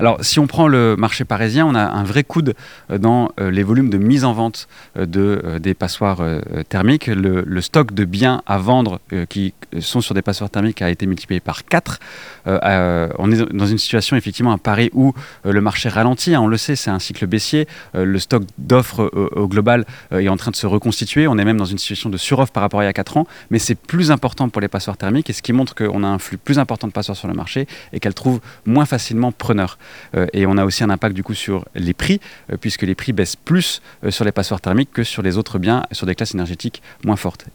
[0.00, 2.54] Alors, si on prend le marché parisien, on a un vrai coude
[2.90, 6.22] euh, dans euh, les volumes de mise en vente euh, de, des passoires
[6.70, 7.06] thermiques.
[7.06, 11.40] Le, stock de biens à vendre qui sont sur des passoires thermiques a été multiplié
[11.40, 11.98] par 4.
[12.46, 15.12] on est dans une situation effectivement à Paris où
[15.44, 16.34] le marché ralentit.
[16.34, 17.68] Hein, on le sait, c'est un cycle baissier.
[17.92, 21.28] le stock d'offres au, global est en train de se reconstituer.
[21.28, 23.18] On est même dans une situation de suroffre par rapport à il y a 4
[23.18, 23.26] ans.
[23.50, 26.18] Mais c'est plus important pour les passoires thermiques et ce qui montre qu'on a un
[26.18, 29.76] flux plus important de passoires sur le marché et qu'elles trouvent moins facilement preneurs.
[30.14, 32.20] Euh, et on a aussi un impact du coup sur les prix,
[32.52, 35.58] euh, puisque les prix baissent plus euh, sur les passoires thermiques que sur les autres
[35.58, 37.46] biens, sur des classes énergétiques moins fortes.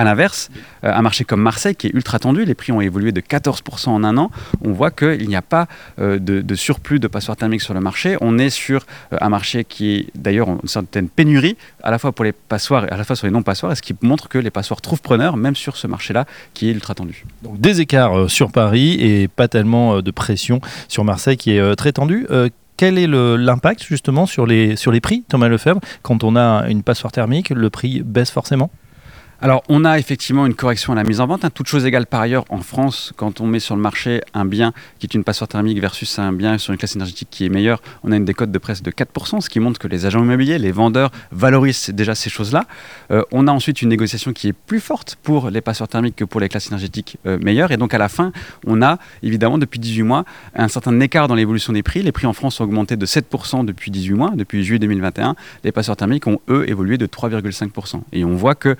[0.00, 0.48] À l'inverse,
[0.82, 4.02] un marché comme Marseille, qui est ultra tendu, les prix ont évolué de 14% en
[4.02, 4.30] un an,
[4.64, 8.16] on voit qu'il n'y a pas de, surplus de passoires thermiques sur le marché.
[8.22, 12.24] On est sur un marché qui est d'ailleurs une certaine pénurie, à la fois pour
[12.24, 14.80] les passoires et à la fois sur les non-passoires, ce qui montre que les passoires
[14.80, 17.26] trouvent preneur, même sur ce marché-là, qui est ultra tendu.
[17.42, 21.92] Donc des écarts sur Paris et pas tellement de pression sur Marseille, qui est très
[21.92, 22.26] tendu
[22.80, 25.80] quel est l'impact justement sur les, sur les prix, Thomas Lefebvre?
[26.00, 28.70] Quand on a une passoire thermique, le prix baisse forcément?
[29.42, 31.46] Alors, on a effectivement une correction à la mise en vente.
[31.46, 31.50] Hein.
[31.50, 34.74] Toute chose égale par ailleurs, en France, quand on met sur le marché un bien
[34.98, 37.80] qui est une passoire thermique versus un bien sur une classe énergétique qui est meilleure,
[38.04, 40.58] on a une décote de presque de 4%, ce qui montre que les agents immobiliers,
[40.58, 42.66] les vendeurs valorisent déjà ces choses-là.
[43.10, 46.24] Euh, on a ensuite une négociation qui est plus forte pour les passoires thermiques que
[46.24, 47.72] pour les classes énergétiques euh, meilleures.
[47.72, 48.32] Et donc, à la fin,
[48.66, 50.24] on a évidemment depuis 18 mois
[50.54, 52.02] un certain écart dans l'évolution des prix.
[52.02, 55.34] Les prix en France ont augmenté de 7% depuis 18 mois, depuis juillet 2021.
[55.64, 58.02] Les passoires thermiques ont, eux, évolué de 3,5%.
[58.12, 58.76] Et on voit que,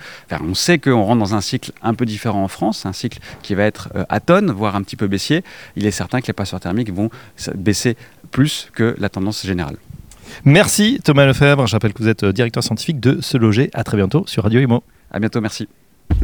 [0.51, 3.55] on sait qu'on rentre dans un cycle un peu différent en France, un cycle qui
[3.55, 5.45] va être euh, atone, voire un petit peu baissier.
[5.77, 7.11] Il est certain que les passoires thermiques vont
[7.55, 7.97] baisser
[8.31, 9.77] plus que la tendance générale.
[10.45, 11.67] Merci Thomas Lefebvre.
[11.67, 13.71] Je rappelle que vous êtes euh, directeur scientifique de Se Loger.
[13.75, 14.83] À très bientôt sur Radio Imo.
[15.13, 15.69] À bientôt, merci.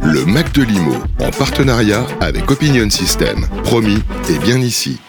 [0.03, 3.47] Le Mac de Limo, en partenariat avec Opinion System.
[3.63, 4.99] Promis, et bien ici.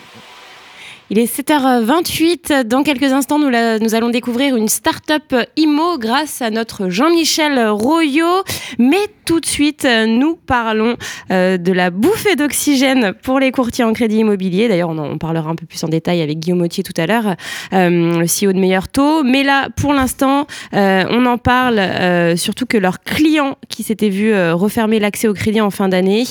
[1.10, 2.64] Il est 7h28.
[2.64, 8.44] Dans quelques instants, nous, allons découvrir une start-up IMO grâce à notre Jean-Michel Royot.
[9.28, 10.96] Tout de suite, nous parlons
[11.30, 14.68] euh, de la bouffée d'oxygène pour les courtiers en crédit immobilier.
[14.68, 17.36] D'ailleurs, on en parlera un peu plus en détail avec Guillaume Autier tout à l'heure,
[17.74, 19.22] euh, le CEO de Meilleur Taux.
[19.24, 21.78] Mais là, pour l'instant, euh, on en parle
[22.38, 26.24] surtout que leurs clients qui s'étaient vus refermer l'accès au crédit en fin d'année,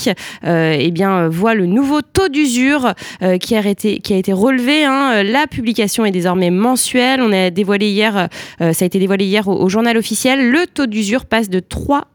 [0.44, 2.94] eh bien, voient le nouveau taux d'usure
[3.40, 7.22] qui, a été, qui a été relevé Hein, la publication est désormais mensuelle.
[7.22, 8.30] On a dévoilé hier,
[8.62, 10.50] euh, ça a été dévoilé hier au, journal officiel.
[10.50, 12.06] Le taux d'usure passe de 3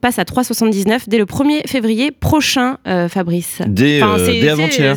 [0.00, 3.60] passe à 3,79 dès le 1er février prochain, euh, Fabrice.
[3.66, 4.96] Dès, euh, avant-hier.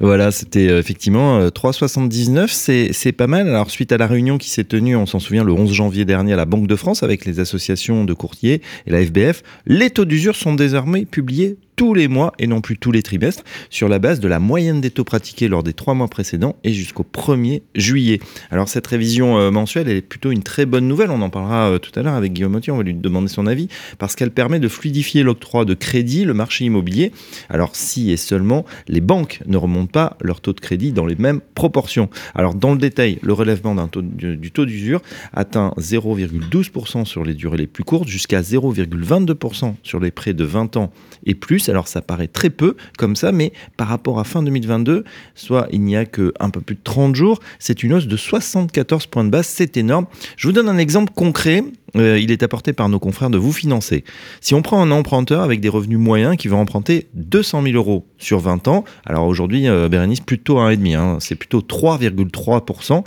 [0.00, 2.48] Voilà, c'était effectivement 3,79,
[2.92, 3.48] c'est pas mal.
[3.48, 6.32] Alors suite à la réunion qui s'est tenue, on s'en souvient, le 11 janvier dernier
[6.32, 10.04] à la Banque de France avec les associations de courtiers et la FBF, les taux
[10.04, 13.98] d'usure sont désormais publiés tous les mois et non plus tous les trimestres sur la
[13.98, 17.62] base de la moyenne des taux pratiqués lors des trois mois précédents et jusqu'au 1er
[17.74, 18.20] juillet.
[18.50, 21.78] Alors cette révision euh, mensuelle est plutôt une très bonne nouvelle, on en parlera euh,
[21.78, 24.60] tout à l'heure avec Guillaume Mottier, on va lui demander son avis, parce qu'elle permet
[24.60, 27.12] de fluidifier l'octroi de crédit, le marché immobilier.
[27.48, 31.16] Alors si et seulement les banques ne remontent pas leur taux de crédit dans les
[31.16, 32.08] mêmes proportions.
[32.34, 37.66] Alors dans le détail, le relèvement du taux d'usure atteint 0,12% sur les durées les
[37.66, 40.92] plus courtes jusqu'à 0,22% sur les prêts de 20 ans
[41.26, 45.04] et plus alors ça paraît très peu comme ça, mais par rapport à fin 2022,
[45.34, 48.16] soit il n'y a que un peu plus de 30 jours, c'est une hausse de
[48.16, 50.06] 74 points de base, c'est énorme.
[50.36, 51.64] Je vous donne un exemple concret.
[51.96, 54.04] Euh, il est apporté par nos confrères de vous financer.
[54.40, 58.04] Si on prend un emprunteur avec des revenus moyens qui veut emprunter 200 000 euros
[58.18, 63.04] sur 20 ans, alors aujourd'hui, euh, Bérénice, plutôt 1,5, hein, c'est plutôt 3,3%.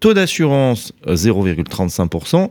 [0.00, 2.48] Taux d'assurance 0,35%, euh,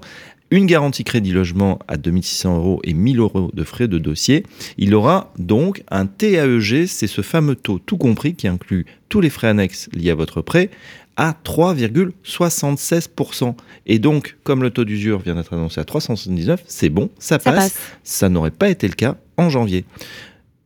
[0.53, 4.45] une garantie crédit logement à 2600 euros et 1000 euros de frais de dossier.
[4.77, 9.31] Il aura donc un TAEG, c'est ce fameux taux tout compris qui inclut tous les
[9.31, 10.69] frais annexes liés à votre prêt,
[11.17, 13.55] à 3,76%.
[13.87, 17.73] Et donc, comme le taux d'usure vient d'être annoncé à 379, c'est bon, ça passe.
[17.73, 19.85] Ça, ça n'aurait pas été le cas en janvier.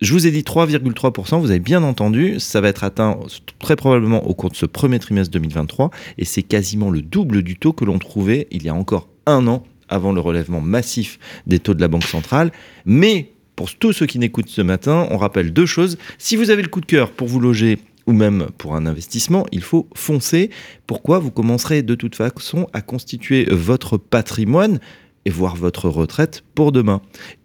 [0.02, 3.18] Je vous ai dit 3,3%, vous avez bien entendu, ça va être atteint
[3.58, 7.58] très probablement au cours de ce premier trimestre 2023, et c'est quasiment le double du
[7.58, 11.60] taux que l'on trouvait il y a encore un an avant le relèvement massif des
[11.60, 12.52] taux de la Banque centrale.
[12.86, 15.98] Mais pour tous ceux qui n'écoutent ce matin, on rappelle deux choses.
[16.18, 19.46] Si vous avez le coup de cœur pour vous loger ou même pour un investissement,
[19.52, 20.50] il faut foncer.
[20.86, 24.80] Pourquoi Vous commencerez de toute façon à constituer votre patrimoine?
[25.28, 27.02] Et voir votre retraite pour demain.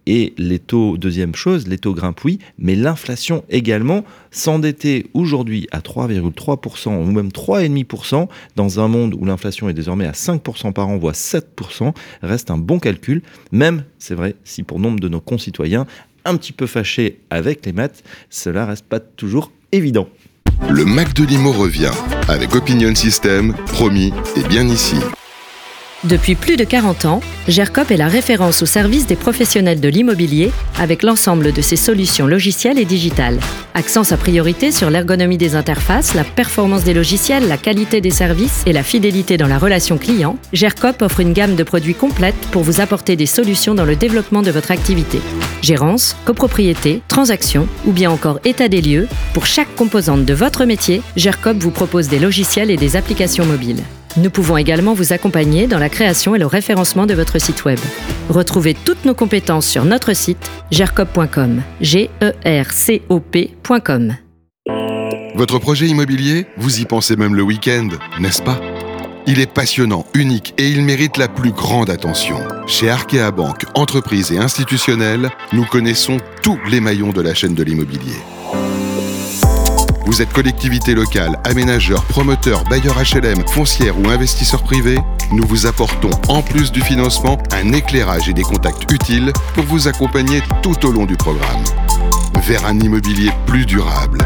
[0.07, 4.05] Et les taux, deuxième chose, les taux grimpent oui, mais l'inflation également.
[4.31, 10.13] S'endetter aujourd'hui à 3,3% ou même 3,5% dans un monde où l'inflation est désormais à
[10.13, 11.93] 5% par an, voire 7%,
[12.23, 15.85] reste un bon calcul, même, c'est vrai, si pour nombre de nos concitoyens,
[16.25, 20.07] un petit peu fâchés avec les maths, cela reste pas toujours évident.
[20.71, 21.91] Le Mac de Limo revient
[22.29, 24.95] avec Opinion System, promis et bien ici.
[26.05, 30.51] Depuis plus de 40 ans, GERCOP est la référence au service des professionnels de l'immobilier
[30.77, 33.39] avec l'ensemble de ses solutions logicielles et digitales.
[33.75, 38.65] Accent sa priorité sur l'ergonomie des interfaces, la performance des logiciels, la qualité des services
[38.67, 42.65] et la fidélité dans la relation client, GERCOP offre une gamme de produits complète pour
[42.65, 45.21] vous apporter des solutions dans le développement de votre activité.
[45.63, 51.01] Gérance, copropriété, transaction ou bien encore état des lieux, pour chaque composante de votre métier,
[51.15, 53.85] GERCOP vous propose des logiciels et des applications mobiles.
[54.19, 57.79] Nous pouvons également vous accompagner dans la création et le référencement de votre site web.
[58.29, 61.63] Retrouvez toutes nos compétences sur notre site gercop.com.
[61.83, 62.09] E.
[65.35, 67.89] Votre projet immobilier, vous y pensez même le week-end,
[68.21, 68.61] n'est-ce pas?
[69.27, 72.37] Il est passionnant, unique et il mérite la plus grande attention.
[72.67, 77.63] Chez Arkea Banque, entreprise et institutionnelle, nous connaissons tous les maillons de la chaîne de
[77.63, 78.17] l'immobilier.
[80.05, 84.99] Vous êtes collectivité locale, aménageur, promoteur, bailleur HLM, foncière ou investisseur privé
[85.31, 89.87] Nous vous apportons, en plus du financement, un éclairage et des contacts utiles pour vous
[89.87, 91.63] accompagner tout au long du programme.
[92.47, 94.19] Vers un immobilier plus durable.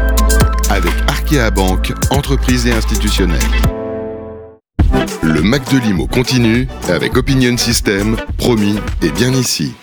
[0.69, 3.39] Avec Arkea Banque, entreprise et institutionnelle.
[5.21, 9.75] Le Mac de Limo continue avec Opinion System, promis et bien ici.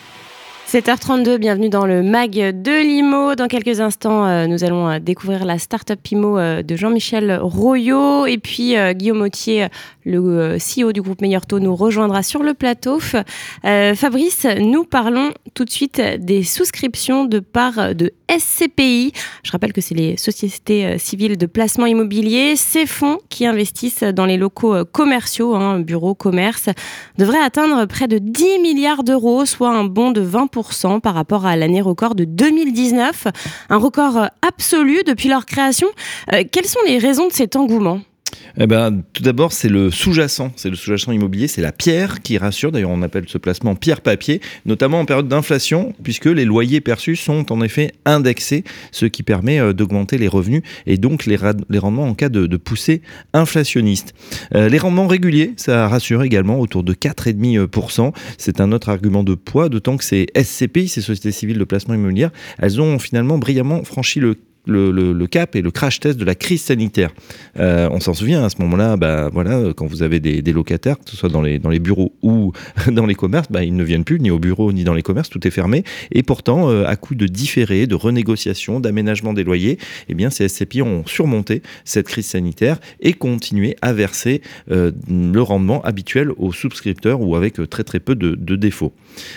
[0.75, 3.37] 7h32, bienvenue dans le MAG de l'IMO.
[3.37, 8.27] Dans quelques instants, euh, nous allons euh, découvrir la start-up IMO euh, de Jean-Michel Royot.
[8.27, 9.69] Et puis Guillaume Autier,
[10.05, 12.99] le CEO du groupe Meilleur Taux, nous rejoindra sur le plateau.
[13.63, 19.13] Fabrice, nous parlons tout de suite des souscriptions de parts de SCPI.
[19.45, 22.57] Je rappelle que c'est les sociétés civiles de placement immobilier.
[22.57, 26.69] Ces fonds qui investissent dans les locaux commerciaux, hein, bureaux, commerce,
[27.17, 30.64] devraient atteindre près de 10 milliards d'euros, soit un bond de 20%
[31.03, 33.27] par rapport à l'année record de 2019,
[33.71, 35.89] un record euh, absolu depuis leur création.
[36.33, 38.01] Euh, quelles sont les raisons de cet engouement?
[38.59, 42.39] Eh ben, tout d'abord, c'est le sous-jacent, c'est le sous-jacent immobilier, c'est la pierre qui
[42.39, 42.73] rassure.
[42.73, 47.53] D'ailleurs, on appelle ce placement pierre-papier, notamment en période d'inflation, puisque les loyers perçus sont
[47.53, 51.37] en effet indexés, ce qui permet euh, d'augmenter les revenus et donc les,
[51.79, 54.15] rendements en cas de, poussée inflationniste.
[54.55, 58.13] Euh, les rendements réguliers, ça rassure également, autour de 4,5%.
[58.39, 61.95] C'est un autre argument de poids, d'autant que ces SCPI, ces sociétés civiles de placement
[61.95, 66.35] immobilier, elles ont finalement brillamment franchi le le, cap et le crash test de la
[66.35, 67.11] crise sanitaire.
[67.59, 71.11] Euh, on s'en souvient à ce moment-là, bah, voilà, quand vous avez des, locataires, que
[71.11, 72.53] ce soit dans les, bureaux ou
[72.91, 75.29] dans les commerces, bah, ils ne viennent plus ni au bureau ni dans les commerces,
[75.29, 75.85] tout est fermé.
[76.13, 80.49] Et pourtant, euh, à coup de différé, de renégociation, d'aménagement des loyers, eh bien, ces
[80.49, 86.53] SCPI ont surmonté cette crise sanitaire et continué à verser euh, le rendement habituel aux
[86.53, 88.93] souscripteurs ou avec très très peu de, défauts.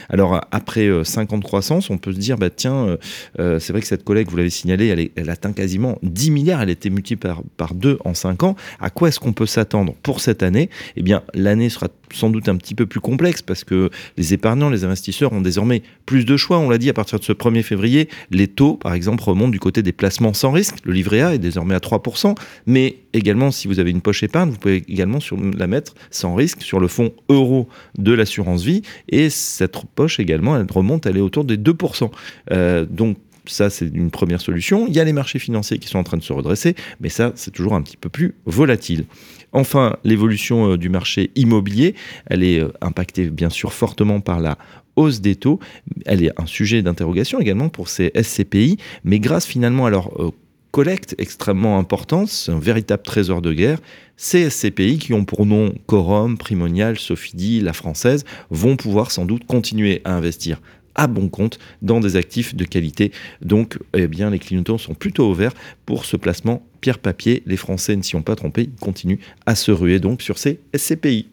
[0.10, 2.98] Alors après 5 ans de croissance, on peut se dire, bah, tiens,
[3.38, 6.62] c'est vrai que cette collègue, vous l'avez signalé, elle est elle atteint quasiment 10 milliards,
[6.62, 8.56] elle a été multipliée par, par deux en 5 ans.
[8.80, 10.69] À quoi est-ce qu'on peut s'attendre pour cette année?
[10.95, 14.69] Eh bien, l'année sera sans doute un petit peu plus complexe parce que les épargnants,
[14.69, 16.60] les investisseurs ont désormais plus de choix.
[16.60, 19.60] On l'a dit, à partir de ce 1er février, les taux, par exemple, remontent du
[19.60, 20.75] côté des placements sans risque.
[20.84, 24.51] Le livret A est désormais à 3%, mais également, si vous avez une poche épargne,
[24.51, 28.82] vous pouvez également sur, la mettre sans risque sur le fonds euro de l'assurance vie.
[29.10, 32.10] Et cette poche également, elle remonte, elle est autour des 2%.
[32.51, 33.17] Euh, donc,
[33.48, 34.88] ça, c'est une première solution.
[34.88, 37.32] Il y a les marchés financiers qui sont en train de se redresser, mais ça,
[37.36, 39.06] c'est toujours un petit peu plus volatile.
[39.54, 44.58] Enfin, l'évolution euh, du marché immobilier, elle est euh, impactée bien sûr fortement par la
[44.96, 45.60] hausse des taux.
[46.06, 50.32] Elle est un sujet d'interrogation également pour ces SCPI, mais grâce finalement à leur euh,
[50.72, 53.80] collecte extrêmement importante, c'est un véritable trésor de guerre.
[54.16, 59.46] Ces SCPI qui ont pour nom Corum, Primonial, Sophidi, La Française, vont pouvoir sans doute
[59.46, 60.60] continuer à investir
[60.98, 63.12] à bon compte dans des actifs de qualité.
[63.42, 65.54] Donc, eh bien, les clignotants sont plutôt ouverts
[65.86, 67.44] pour ce placement pierre-papier.
[67.46, 70.60] Les Français ne s'y ont pas trompés, ils continuent à se ruer donc sur ces
[70.76, 71.28] SCPI.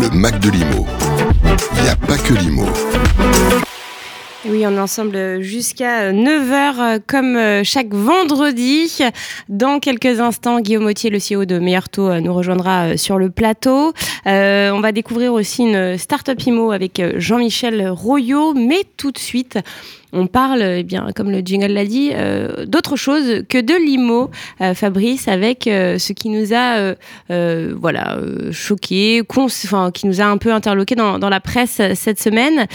[0.00, 0.86] Le Mac de l'IMO.
[1.76, 2.66] Il n'y a pas que l'IMO.
[4.46, 9.02] Oui, on est ensemble jusqu'à 9h comme chaque vendredi.
[9.50, 13.92] Dans quelques instants, Guillaume Autier, le CEO de Meilleur Taux, nous rejoindra sur le plateau.
[14.26, 19.58] Euh, on va découvrir aussi une start-up IMO avec Jean-Michel Royot, mais tout de suite,
[20.12, 24.30] on parle, eh bien, comme le jingle l'a dit, euh, d'autre chose que de l'IMO,
[24.60, 26.94] euh, Fabrice, avec euh, ce qui nous a
[27.28, 28.18] voilà,
[28.50, 29.22] choqué,
[29.94, 32.66] qui nous a un peu interloqué dans, la presse cette semaine.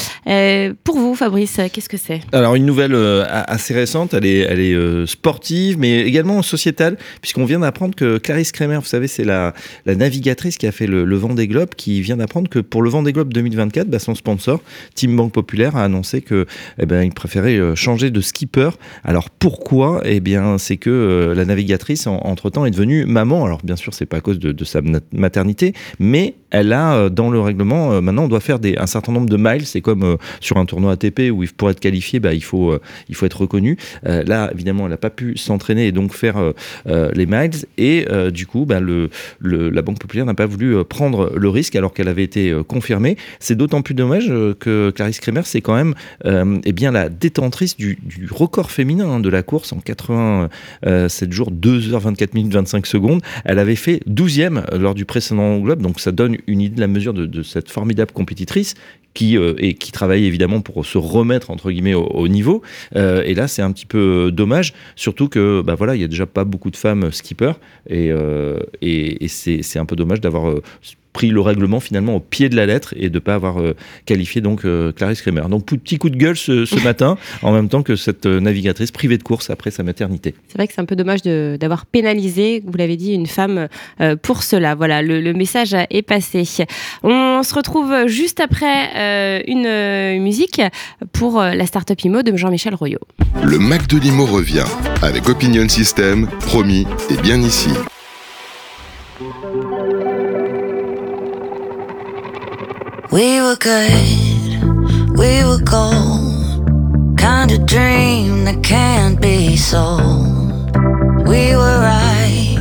[0.83, 2.21] pour vous, Fabrice, qu'est-ce que c'est?
[2.31, 2.95] Alors, une nouvelle
[3.29, 8.51] assez récente, elle est, elle est sportive, mais également sociétale, puisqu'on vient d'apprendre que Clarisse
[8.51, 9.53] Kremer, vous savez, c'est la,
[9.85, 13.13] navigatrice qui a fait le, le Vendée Globe, qui vient d'apprendre que pour le Vendée
[13.13, 14.61] Globe 2024, bah, son sponsor,
[14.93, 16.45] Team Banque Populaire, a annoncé que
[16.79, 18.69] eh ben, préféré euh, changer de skipper.
[19.03, 20.01] Alors pourquoi?
[20.05, 23.45] Eh bien, c'est que euh, la navigatrice, entre-temps, est devenue maman.
[23.45, 27.31] Alors bien sûr, c'est pas à cause de, sa maternité, mais elle a euh, dans
[27.31, 29.65] le règlement, maintenant, on doit faire des, un certain nombre de miles.
[29.65, 32.77] C'est comme sur un tournoi ATP où pour être qualifié, bah, il, faut,
[33.09, 33.77] il faut être reconnu.
[34.03, 36.37] là, évidemment, elle n'a pas pu s'entraîner et donc faire
[36.85, 37.65] les miles.
[37.77, 39.09] Et du coup, bah, le,
[39.41, 43.17] la Banque Populaire n'a pas voulu prendre le risque alors qu'elle avait été confirmée.
[43.39, 44.27] C'est d'autant plus dommage
[44.59, 47.97] que Clarisse Kremer, c'est quand même eh bien, la détentrice du,
[48.31, 53.21] record féminin hein, de la course en 87 jours, 2h24 minutes 25 secondes.
[53.43, 56.87] Elle avait fait 12e lors du précédent Globe, donc ça donne une idée de la
[56.87, 58.75] mesure de, cette formidable compétitrice
[59.15, 62.61] qui, euh, et qui travaille évidemment pour se remettre entre guillemets au, niveau.
[62.95, 66.07] Euh, et là, c'est un petit peu dommage, surtout que bah voilà, il y a
[66.07, 67.53] déjà pas beaucoup de femmes skippers
[67.89, 70.53] et, euh, et, et c'est un peu dommage d'avoir
[71.15, 73.73] pris le règlement finalement au pied de la lettre et de ne pas avoir euh,
[74.05, 75.43] qualifié donc euh, Clarisse Kremer.
[75.49, 79.17] Donc petit coup de gueule ce, matin, en même temps que cette euh, navigatrice privée
[79.17, 80.35] de course après sa maternité.
[80.49, 83.69] C'est vrai que c'est un peu dommage d'avoir pénalisé, vous l'avez dit, une femme
[84.21, 84.75] pour cela.
[84.75, 86.43] Voilà, le, message est passé.
[87.03, 88.89] On se retrouve juste après
[89.47, 90.61] une musique
[91.13, 92.99] pour la Startup IMO de Jean-Michel Royot.
[93.43, 94.65] Le Mac de l'IMO revient
[95.01, 97.69] avec Opinion System, promis et bien ici.
[103.11, 107.17] We were good, we were gold.
[107.17, 110.75] Kind of dream that can't be sold.
[111.25, 112.57] We were right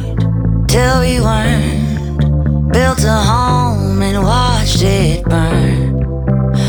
[0.69, 2.73] till we weren't.
[2.73, 5.94] Built a home and watched it burn.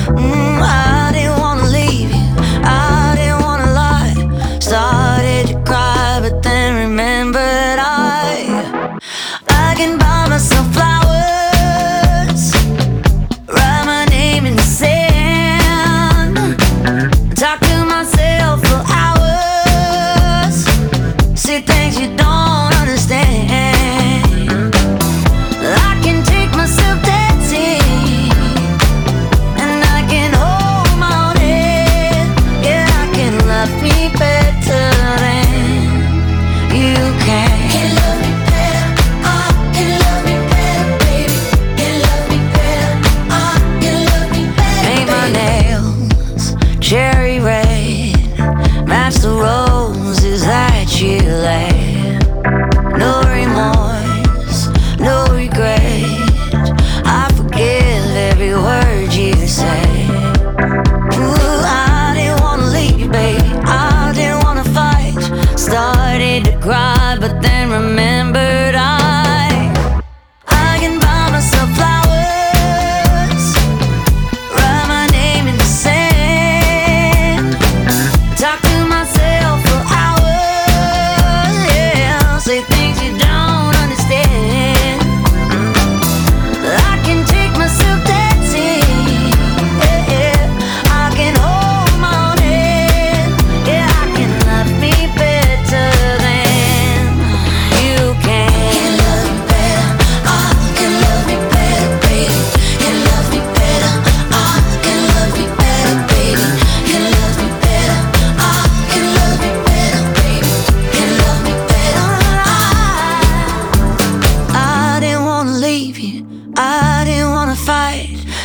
[0.07, 0.84] Mm, I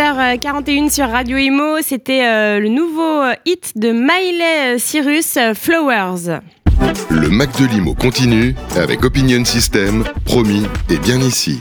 [0.00, 6.40] 7h41 sur Radio Imo, c'était euh, le nouveau euh, hit de Miley Cyrus, euh, Flowers.
[7.10, 11.60] Le Mac de Limo continue avec Opinion System, promis et bien ici.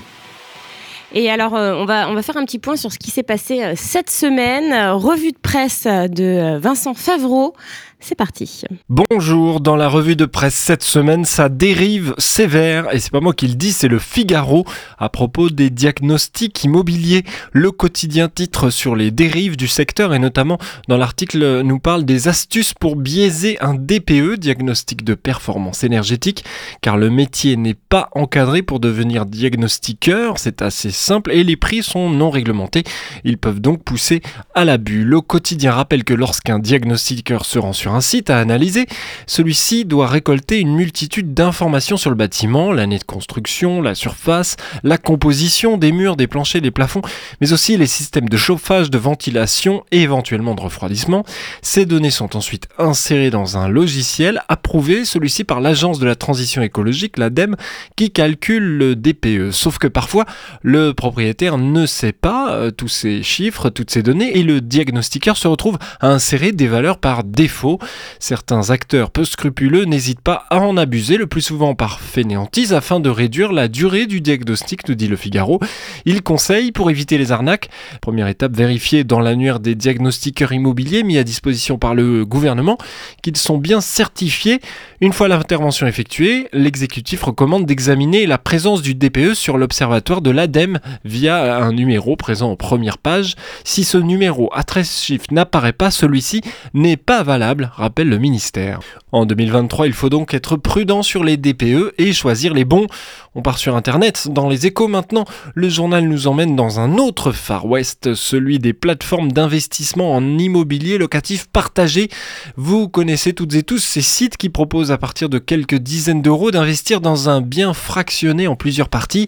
[1.12, 3.24] Et alors, euh, on, va, on va faire un petit point sur ce qui s'est
[3.24, 4.92] passé euh, cette semaine.
[4.92, 7.56] Revue de presse de Vincent Favreau.
[8.02, 8.64] C'est parti.
[8.88, 13.34] Bonjour, dans la revue de presse cette semaine, ça dérive sévère, et c'est pas moi
[13.34, 14.64] qui le dis, c'est le Figaro,
[14.98, 17.26] à propos des diagnostics immobiliers.
[17.52, 22.30] Le quotidien titre sur les dérives du secteur, et notamment dans l'article nous parle des
[22.30, 26.46] astuces pour biaiser un DPE, diagnostic de performance énergétique,
[26.82, 31.84] car le métier n'est pas encadré pour devenir diagnostiqueur, c'est assez simple, et les prix
[31.84, 32.86] sont non réglementés,
[33.26, 34.22] ils peuvent donc pousser
[34.56, 35.04] à l'abus.
[35.04, 38.86] Le quotidien rappelle que lorsqu'un diagnostiqueur se rend sur un site à analyser,
[39.28, 44.98] celui-ci doit récolter une multitude d'informations sur le bâtiment, l'année de construction, la surface, la
[44.98, 47.02] composition des murs, des planchers, des plafonds,
[47.42, 51.24] mais aussi les systèmes de chauffage, de ventilation et éventuellement de refroidissement.
[51.62, 56.62] Ces données sont ensuite insérées dans un logiciel approuvé, celui-ci par l'Agence de la transition
[56.62, 57.56] écologique, l'ADEME,
[57.96, 59.52] qui calcule le DPE.
[59.52, 60.26] Sauf que parfois,
[60.62, 65.38] le propriétaire ne sait pas euh, tous ces chiffres, toutes ces données, et le diagnostiqueur
[65.38, 67.79] se retrouve à insérer des valeurs par défaut.
[68.20, 73.00] Certains acteurs peu scrupuleux n'hésitent pas à en abuser, le plus souvent par fainéantise, afin
[73.00, 75.60] de réduire la durée du diagnostic, nous dit le Figaro.
[76.06, 77.70] Il conseille, pour éviter les arnaques,
[78.02, 82.78] première étape, vérifier dans l'annuaire des diagnostiqueurs immobiliers mis à disposition par le gouvernement
[83.22, 84.60] qu'ils sont bien certifiés.
[85.02, 90.80] Une fois l'intervention effectuée, l'exécutif recommande d'examiner la présence du DPE sur l'observatoire de l'ADEME
[91.06, 93.36] via un numéro présent en première page.
[93.64, 96.42] Si ce numéro à 13 chiffres n'apparaît pas, celui-ci
[96.74, 98.80] n'est pas valable, rappelle le ministère.
[99.12, 102.88] En 2023, il faut donc être prudent sur les DPE et choisir les bons.
[103.36, 104.28] On part sur Internet.
[104.30, 108.74] Dans les échos maintenant, le journal nous emmène dans un autre Far West, celui des
[108.74, 112.10] plateformes d'investissement en immobilier locatif partagé.
[112.56, 116.52] Vous connaissez toutes et tous ces sites qui proposent à partir de quelques dizaines d'euros
[116.52, 119.28] d'investir dans un bien fractionné en plusieurs parties.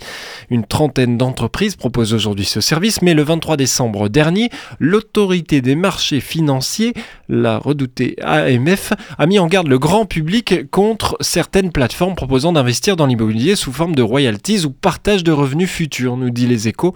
[0.50, 6.20] Une trentaine d'entreprises proposent aujourd'hui ce service, mais le 23 décembre dernier, l'autorité des marchés
[6.20, 6.94] financiers,
[7.30, 12.96] la redoutée AMF, a mis en garde le grand public contre certaines plateformes proposant d'investir
[12.96, 16.94] dans l'immobilier sous forme de royalties ou partage de revenus futurs, nous dit les échos.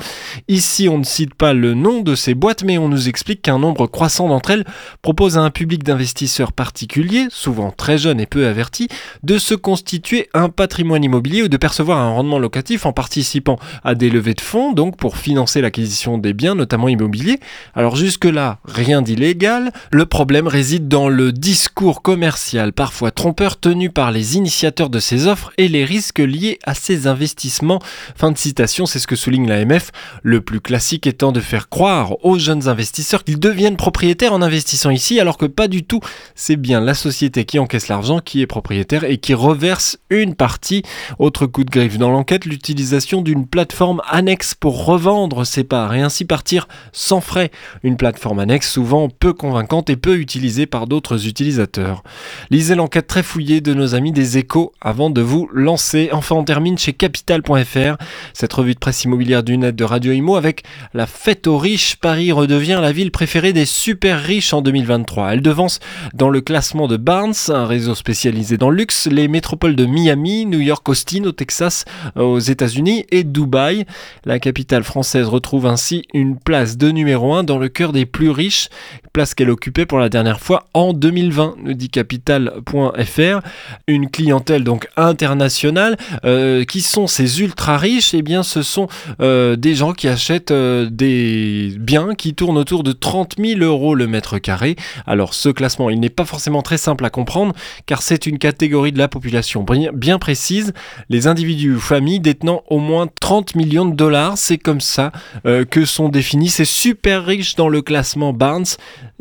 [0.48, 3.60] Ici, on ne cite pas le nom de ces boîtes, mais on nous explique qu'un
[3.60, 4.66] nombre croissant d'entre elles
[5.02, 8.88] propose à un public d'investisseurs particuliers, souvent très jeunes et peu avertis,
[9.24, 13.96] de se constituer un patrimoine immobilier ou de percevoir un rendement locatif en participant à
[13.96, 17.40] des levées de fonds, donc pour financer l'acquisition des biens, notamment immobiliers.
[17.76, 19.72] Alors jusque-là, rien d'illégal.
[19.92, 25.28] Le problème réside dans le discours commercial parfois trompeur tenu par les initiateurs de ces
[25.28, 27.80] offres et les risques liés à ces investissements.
[28.16, 29.92] Fin de citation, c'est ce que souligne l'AMF.
[30.24, 34.90] Le plus classique étant de faire croire aux jeunes investisseurs qu'ils deviennent propriétaires en investissant
[34.90, 36.00] ici, alors que pas du tout.
[36.36, 40.84] C'est bien la société qui encaisse l'argent qui est propriétaire et qui reverse une partie.
[41.20, 46.02] Autre coup de griffe dans l'enquête, l'utilisation d'une plateforme annexe pour revendre ses parts et
[46.02, 47.52] ainsi partir sans frais.
[47.84, 52.04] Une plateforme annexe souvent peu convaincante et peu utilisée par d'autres utilisateurs.
[52.50, 56.10] Lisez l'enquête très fouillée de nos amis des échos avant de vous lancer.
[56.12, 57.98] Enfin, on termine chez capital.fr,
[58.34, 61.96] cette revue de presse immobilière du net de Radio Imo avec la fête aux riches.
[61.98, 65.34] Paris redevient la ville préférée des super riches en 2023.
[65.34, 65.80] Elle devance
[66.14, 70.46] dans le classement de Barnes, un réseau spécialisé dans le luxe, les métropoles de Miami,
[70.46, 71.86] New York, Austin au Texas,
[72.16, 73.86] aux États-Unis et Dubaï.
[74.26, 78.30] La capitale française retrouve ainsi une place de numéro 1 dans le cœur des plus
[78.30, 78.70] riches,
[79.14, 83.40] place qu'elle occupait pour la dernière fois en 2020, nous dit capital.fr.
[83.88, 85.98] Une clientèle donc internationale.
[86.24, 88.88] Euh, qui sont ces ultra riches Eh bien, ce sont
[89.22, 93.96] euh, des gens qui achètent euh, des biens qui tournent autour de 30 000 euros
[93.96, 94.76] le mètre carré.
[95.06, 97.54] Alors, ce classement, il n'est pas forcément très simple à comprendre,
[97.86, 100.74] car c'est une catégorie de la population bien, précise.
[101.10, 105.12] Les individus ou familles détenant au moins 30 millions de dollars, c'est comme ça
[105.44, 108.66] que sont définis ces super riches dans le classement Barnes.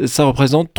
[0.04, 0.72] Ça représente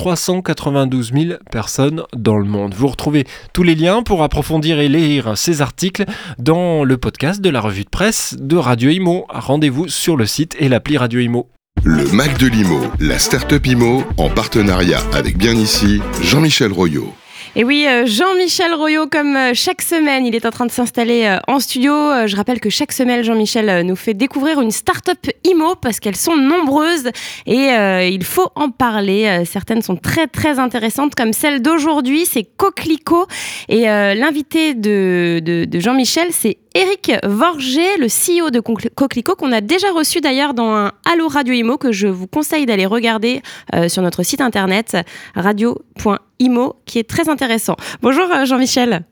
[0.90, 2.74] 392 000 personnes dans le monde.
[2.74, 6.06] Vous retrouvez tous les liens pour approfondir et lire ces articles
[6.38, 9.26] dans le podcast de la revue de presse de Radio Imo.
[9.30, 11.50] Rendez-vous sur le site et l'appli Radio Imo.
[11.84, 17.14] Le Mac de l'Imo, la start-up Imo, en partenariat avec bien ici, Jean-Michel Royot.
[17.58, 21.24] Et oui, euh, Jean-Michel Royot, comme euh, chaque semaine, il est en train de s'installer
[21.24, 21.93] euh, en studio.
[22.28, 26.36] Je rappelle que chaque semaine, Jean-Michel nous fait découvrir une start-up IMO parce qu'elles sont
[26.36, 27.10] nombreuses
[27.45, 27.70] et
[28.12, 29.43] il faut en parler.
[29.45, 33.28] Certaines sont très très intéressantes, comme celle d'aujourd'hui, c'est Coquelicot.
[33.70, 40.19] Et l'invité de Jean-Michel, c'est Eric Vorger, le CEO de Coquelicot, qu'on a déjà reçu
[40.19, 43.41] d'ailleurs dans un Allo Radio Imo que je vous conseille d'aller regarder
[43.73, 44.97] euh, sur notre site internet
[45.36, 47.78] radio.imo qui est très intéressant.
[48.01, 49.03] Bonjour euh, Jean-Michel.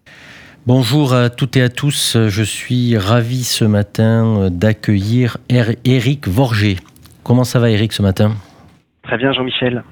[0.68, 2.18] Bonjour à toutes et à tous.
[2.28, 6.76] Je suis ravi ce matin d'accueillir Eric Vorger.
[7.24, 8.34] Comment ça va Eric ce matin?
[9.04, 9.84] Très bien Jean-Michel.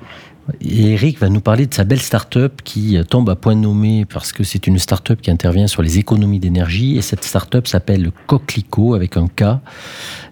[0.60, 4.34] Et Eric va nous parler de sa belle start-up qui tombe à point nommé parce
[4.34, 8.96] que c'est une start-up qui intervient sur les économies d'énergie et cette start-up s'appelle Coquelicot
[8.96, 9.60] avec un K.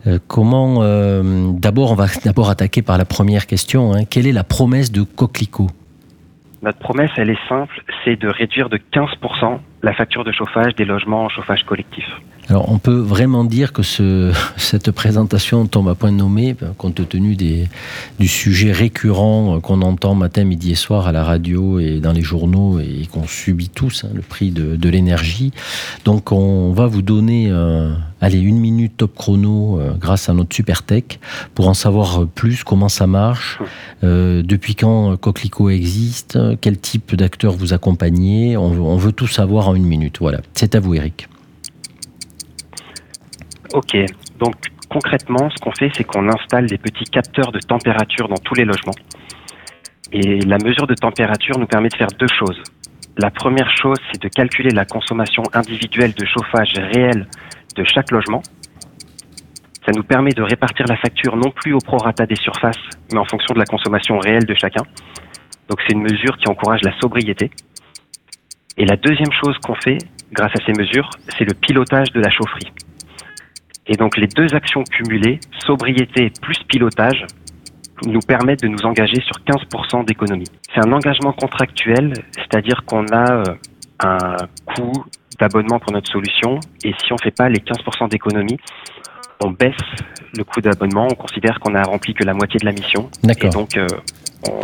[0.08, 3.94] Euh, comment euh, D'abord, on va d'abord attaquer par la première question.
[3.94, 4.06] Hein.
[4.06, 5.68] Quelle est la promesse de Coquelicot?
[6.62, 10.86] Notre promesse, elle est simple, c'est de réduire de 15% la facture de chauffage des
[10.86, 12.06] logements en chauffage collectif.
[12.50, 17.08] Alors, on peut vraiment dire que ce, cette présentation tombe à point nommé, ben, compte
[17.08, 17.68] tenu des,
[18.20, 22.12] du sujet récurrent euh, qu'on entend matin, midi et soir à la radio et dans
[22.12, 25.52] les journaux et qu'on subit tous, hein, le prix de, de l'énergie.
[26.06, 30.56] Donc, on va vous donner, euh, allez, une minute top chrono euh, grâce à notre
[30.56, 31.20] super tech
[31.54, 33.60] pour en savoir plus comment ça marche,
[34.04, 38.58] euh, depuis quand Coquelicot existe, quel type d'acteurs vous accompagnez.
[38.58, 40.18] On, on veut tout savoir en une minute.
[40.20, 40.42] Voilà.
[40.56, 41.30] C'est à vous, Eric.
[43.72, 43.96] Ok,
[44.40, 44.56] donc
[44.90, 48.66] concrètement, ce qu'on fait, c'est qu'on installe des petits capteurs de température dans tous les
[48.66, 48.96] logements.
[50.12, 52.60] Et la mesure de température nous permet de faire deux choses.
[53.18, 57.28] La première chose, c'est de calculer la consommation individuelle de chauffage réel
[57.76, 58.42] de chaque logement.
[59.86, 62.80] Ça nous permet de répartir la facture non plus au prorata des surfaces,
[63.12, 64.84] mais en fonction de la consommation réelle de chacun.
[65.70, 67.52] Donc c'est une mesure qui encourage la sobriété.
[68.78, 70.00] Et la deuxième chose qu'on fait,
[70.32, 72.72] grâce à ces mesures, c'est le pilotage de la chaufferie.
[73.90, 77.26] Et donc les deux actions cumulées, sobriété plus pilotage,
[78.06, 80.48] nous permettent de nous engager sur 15% d'économie.
[80.74, 83.44] C'est un engagement contractuel, c'est-à-dire qu'on a euh,
[84.00, 84.94] un coût
[85.40, 88.58] d'abonnement pour notre solution et si on ne fait pas les 15% d'économie,
[89.44, 89.74] on baisse
[90.38, 93.10] le coût d'abonnement, on considère qu'on a rempli que la moitié de la mission.
[93.24, 93.50] D'accord.
[93.50, 93.88] Et donc, euh,
[94.48, 94.60] on,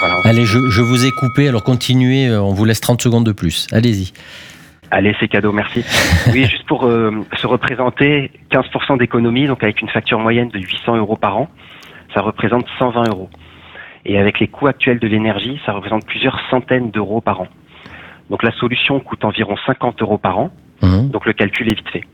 [0.00, 0.16] voilà.
[0.24, 3.32] Allez, je, je, vous ai coupé, alors continuez, euh, on vous laisse 30 secondes de
[3.32, 3.68] plus.
[3.70, 4.12] Allez-y.
[4.94, 5.82] Allez, c'est cadeau, merci.
[6.32, 10.98] Oui, juste pour euh, se représenter, 15% d'économie, donc avec une facture moyenne de 800
[10.98, 11.48] euros par an,
[12.12, 13.30] ça représente 120 euros.
[14.04, 17.48] Et avec les coûts actuels de l'énergie, ça représente plusieurs centaines d'euros par an.
[18.28, 20.50] Donc la solution coûte environ 50 euros par an,
[20.82, 21.08] mmh.
[21.08, 22.04] donc le calcul est vite fait.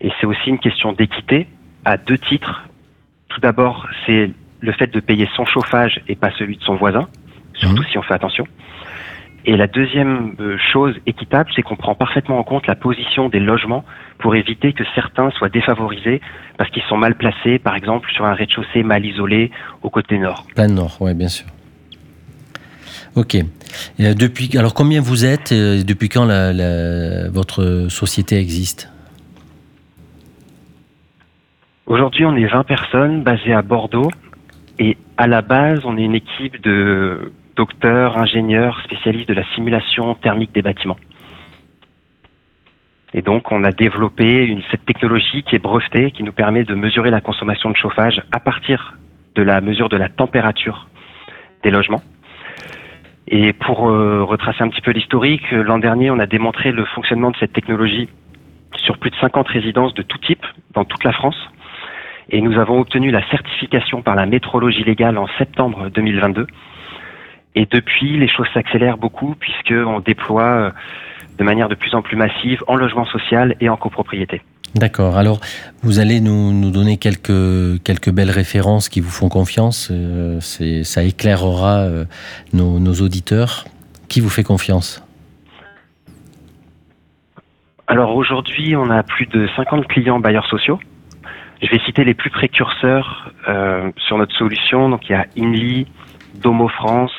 [0.00, 1.46] Et c'est aussi une question d'équité
[1.84, 2.66] à deux titres.
[3.28, 4.30] Tout d'abord, c'est
[4.60, 7.08] le fait de payer son chauffage et pas celui de son voisin,
[7.52, 7.86] surtout mmh.
[7.90, 8.46] si on fait attention.
[9.46, 13.40] Et la deuxième euh, chose équitable, c'est qu'on prend parfaitement en compte la position des
[13.40, 13.84] logements
[14.18, 16.22] pour éviter que certains soient défavorisés
[16.56, 19.50] parce qu'ils sont mal placés, par exemple sur un rez-de-chaussée mal isolé
[19.82, 20.46] au côté nord.
[20.54, 21.46] Plein nord, oui, bien sûr.
[23.16, 23.34] Ok.
[23.34, 28.90] Et depuis, alors combien vous êtes et Depuis quand la, la, votre société existe?
[31.86, 34.10] Aujourd'hui, on est 20 personnes basées à Bordeaux.
[34.78, 40.14] Et à la base, on est une équipe de docteur, ingénieur, spécialiste de la simulation
[40.14, 40.96] thermique des bâtiments.
[43.12, 47.10] Et donc, on a développé cette technologie qui est brevetée, qui nous permet de mesurer
[47.10, 48.94] la consommation de chauffage à partir
[49.36, 50.88] de la mesure de la température
[51.62, 52.02] des logements.
[53.28, 57.30] Et pour euh, retracer un petit peu l'historique, l'an dernier, on a démontré le fonctionnement
[57.30, 58.08] de cette technologie
[58.76, 60.44] sur plus de 50 résidences de tout type
[60.74, 61.36] dans toute la France.
[62.30, 66.46] Et nous avons obtenu la certification par la métrologie légale en septembre 2022.
[67.54, 70.72] Et depuis, les choses s'accélèrent beaucoup puisqu'on déploie
[71.38, 74.42] de manière de plus en plus massive en logement social et en copropriété.
[74.74, 75.16] D'accord.
[75.16, 75.38] Alors,
[75.82, 79.88] vous allez nous, nous, donner quelques, quelques belles références qui vous font confiance.
[79.92, 82.04] Euh, ça éclairera euh,
[82.52, 83.64] nos, nos, auditeurs.
[84.08, 85.02] Qui vous fait confiance?
[87.86, 90.80] Alors aujourd'hui, on a plus de 50 clients bailleurs sociaux.
[91.62, 94.88] Je vais citer les plus précurseurs euh, sur notre solution.
[94.88, 95.86] Donc il y a Inly,
[96.34, 97.12] Domo France,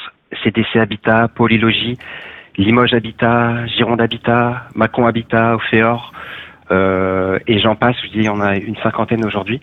[0.43, 1.97] CDC Habitat, Polylogie,
[2.57, 6.13] Limoges Habitat, Gironde Habitat, Macon Habitat, Ophéor,
[6.71, 9.61] euh, et j'en passe, je dis, on a une cinquantaine aujourd'hui.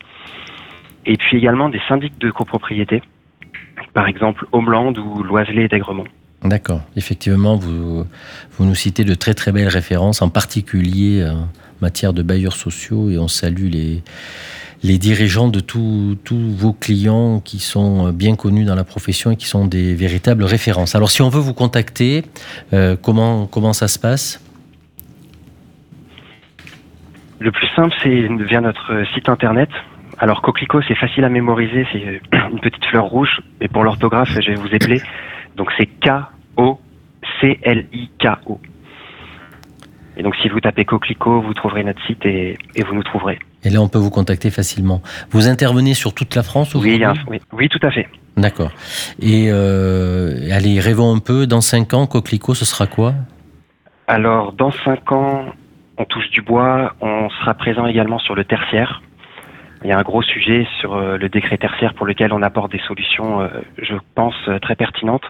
[1.07, 3.03] Et puis également des syndics de copropriété,
[3.93, 6.07] par exemple Homeland ou Loiselet et d'Aigremont.
[6.45, 6.81] D'accord.
[6.97, 8.05] Effectivement, vous,
[8.53, 11.49] vous nous citez de très très belles références, en particulier en
[11.81, 14.03] matière de bailleurs sociaux, et on salue les,
[14.83, 19.47] les dirigeants de tous vos clients qui sont bien connus dans la profession et qui
[19.47, 20.95] sont des véritables références.
[20.95, 22.25] Alors si on veut vous contacter,
[22.73, 24.45] euh, comment, ça se passe?
[27.39, 29.71] Le plus simple, c'est via notre site internet.
[30.19, 32.21] Alors Coquelicot, c'est facile à mémoriser, c'est
[32.53, 35.01] une petite fleur rouge, mais pour l'orthographe, je vais vous épeler.
[35.57, 36.81] Donc c'est K-O-C-L-I-K-O.
[40.17, 43.39] Et donc si vous tapez Coquelicot, vous trouverez notre site et, et vous nous trouverez.
[43.65, 45.01] Et là, on peut vous contacter facilement.
[45.31, 48.09] Vous intervenez sur toute la France Oui, un- oui, oui, tout à fait.
[48.37, 48.73] D'accord.
[49.21, 51.47] Et euh, allez, rêvons un peu.
[51.47, 53.15] Dans 5 ans, Coquelicot, ce sera quoi?
[54.09, 55.45] Alors, dans cinq ans,
[55.97, 56.95] on touche du bois.
[57.01, 59.01] On sera présent également sur le tertiaire.
[59.85, 62.73] Il y a un gros sujet sur euh, le décret tertiaire pour lequel on apporte
[62.73, 63.49] des solutions, euh,
[63.79, 65.25] je pense, très pertinentes.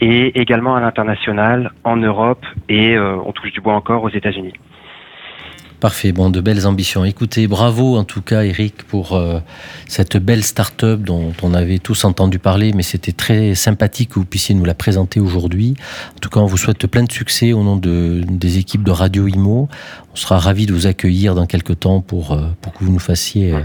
[0.00, 4.52] Et également à l'international, en Europe, et euh, on touche du bois encore aux États-Unis.
[5.80, 7.04] Parfait, bon, de belles ambitions.
[7.04, 9.38] Écoutez, bravo en tout cas Eric pour euh,
[9.86, 14.24] cette belle start-up dont on avait tous entendu parler, mais c'était très sympathique que vous
[14.24, 15.76] puissiez nous la présenter aujourd'hui.
[16.16, 18.90] En tout cas, on vous souhaite plein de succès au nom de, des équipes de
[18.90, 19.68] Radio Imo.
[20.12, 22.98] On sera ravis de vous accueillir dans quelques temps pour, euh, pour que vous nous
[22.98, 23.60] fassiez euh,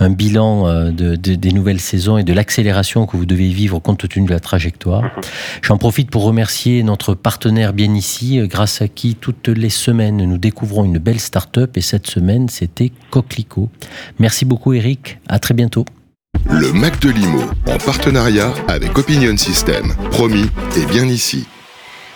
[0.00, 4.08] un bilan de, de- des nouvelles saisons et de l'accélération que vous devez vivre compte
[4.08, 5.04] tenu de la trajectoire.
[5.62, 10.38] J'en profite pour remercier notre partenaire bien ici, grâce à qui toutes les semaines nous
[10.38, 13.70] découvrons une belle start-up et cette semaine c'était Coquelicot.
[14.18, 15.84] Merci beaucoup Eric, à très bientôt.
[16.50, 19.94] Le Mac de Limo, en partenariat avec Opinion System.
[20.10, 21.46] Promis, et bien ici.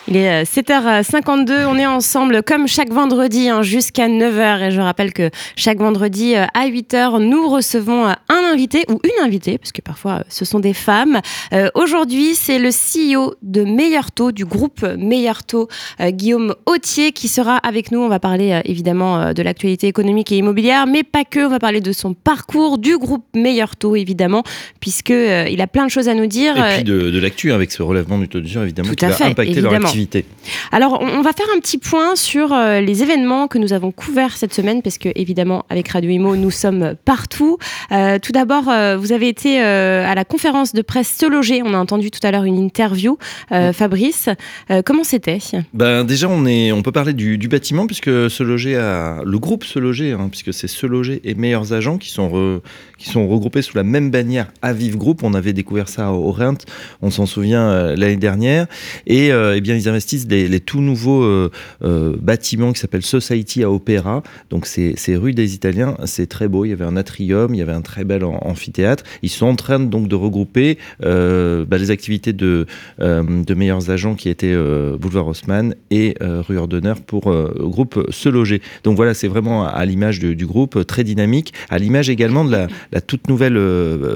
[0.09, 4.79] Il est euh, 7h52, on est ensemble comme chaque vendredi hein, jusqu'à 9h et je
[4.79, 9.57] rappelle que chaque vendredi euh, à 8h nous recevons euh, un invité ou une invitée
[9.57, 11.19] parce que parfois euh, ce sont des femmes.
[11.51, 15.67] Euh, Aujourd'hui c'est le CEO de Meilleur Taux, du groupe Meilleur Taux,
[15.99, 17.99] euh, Guillaume Autier qui sera avec nous.
[17.99, 21.49] On va parler euh, évidemment euh, de l'actualité économique et immobilière mais pas que, on
[21.49, 24.43] va parler de son parcours, du groupe Meilleur Taux évidemment
[24.79, 26.55] puisque euh, il a plein de choses à nous dire.
[26.55, 29.03] Et Euh, puis de, de l'actu avec ce relèvement du taux d'usure, évidemment, Tout qui
[29.05, 29.96] à va fait, impacter leur évidemment.
[30.71, 34.37] Alors, on va faire un petit point sur euh, les événements que nous avons couverts
[34.37, 37.57] cette semaine, parce que évidemment, avec Radio Imo, nous sommes partout.
[37.91, 41.61] Euh, tout d'abord, euh, vous avez été à la conférence de presse Se Loger.
[41.63, 43.17] On a entendu tout à l'heure une interview,
[43.51, 44.29] euh, Fabrice.
[44.69, 45.39] Euh, comment c'était?
[45.73, 49.39] Ben déjà, on, est, on peut parler du, du bâtiment, puisque se loger à, le
[49.39, 52.61] groupe se loger, hein, puisque c'est se loger et meilleurs agents qui sont, re-
[52.97, 55.23] qui sont regroupés sous la même bannière Aviv Group.
[55.23, 56.57] On avait découvert ça au Rent,
[57.01, 58.67] on s'en souvient l'année dernière.
[59.05, 61.51] Et eh bien, ils investissent les, tout nouveaux euh,
[61.83, 64.23] euh, bâtiments qui s'appellent Society à Opéra.
[64.49, 65.95] Donc, c'est rue des Italiens.
[66.05, 66.65] C'est très beau.
[66.65, 69.03] Il y avait un atrium, il y avait un très bel am- amphithéâtre.
[69.21, 72.65] Ils sont en train donc de regrouper euh, bah, les activités de,
[72.99, 74.55] de meilleurs agents qui étaient
[74.99, 78.61] Boulevard Haussmann et rue Ordonneur pour groupe Se Loger.
[78.83, 82.51] Donc voilà, c'est vraiment à, l'image du groupe, très dynamique, à l'image également de
[82.91, 83.59] la, toute nouvelle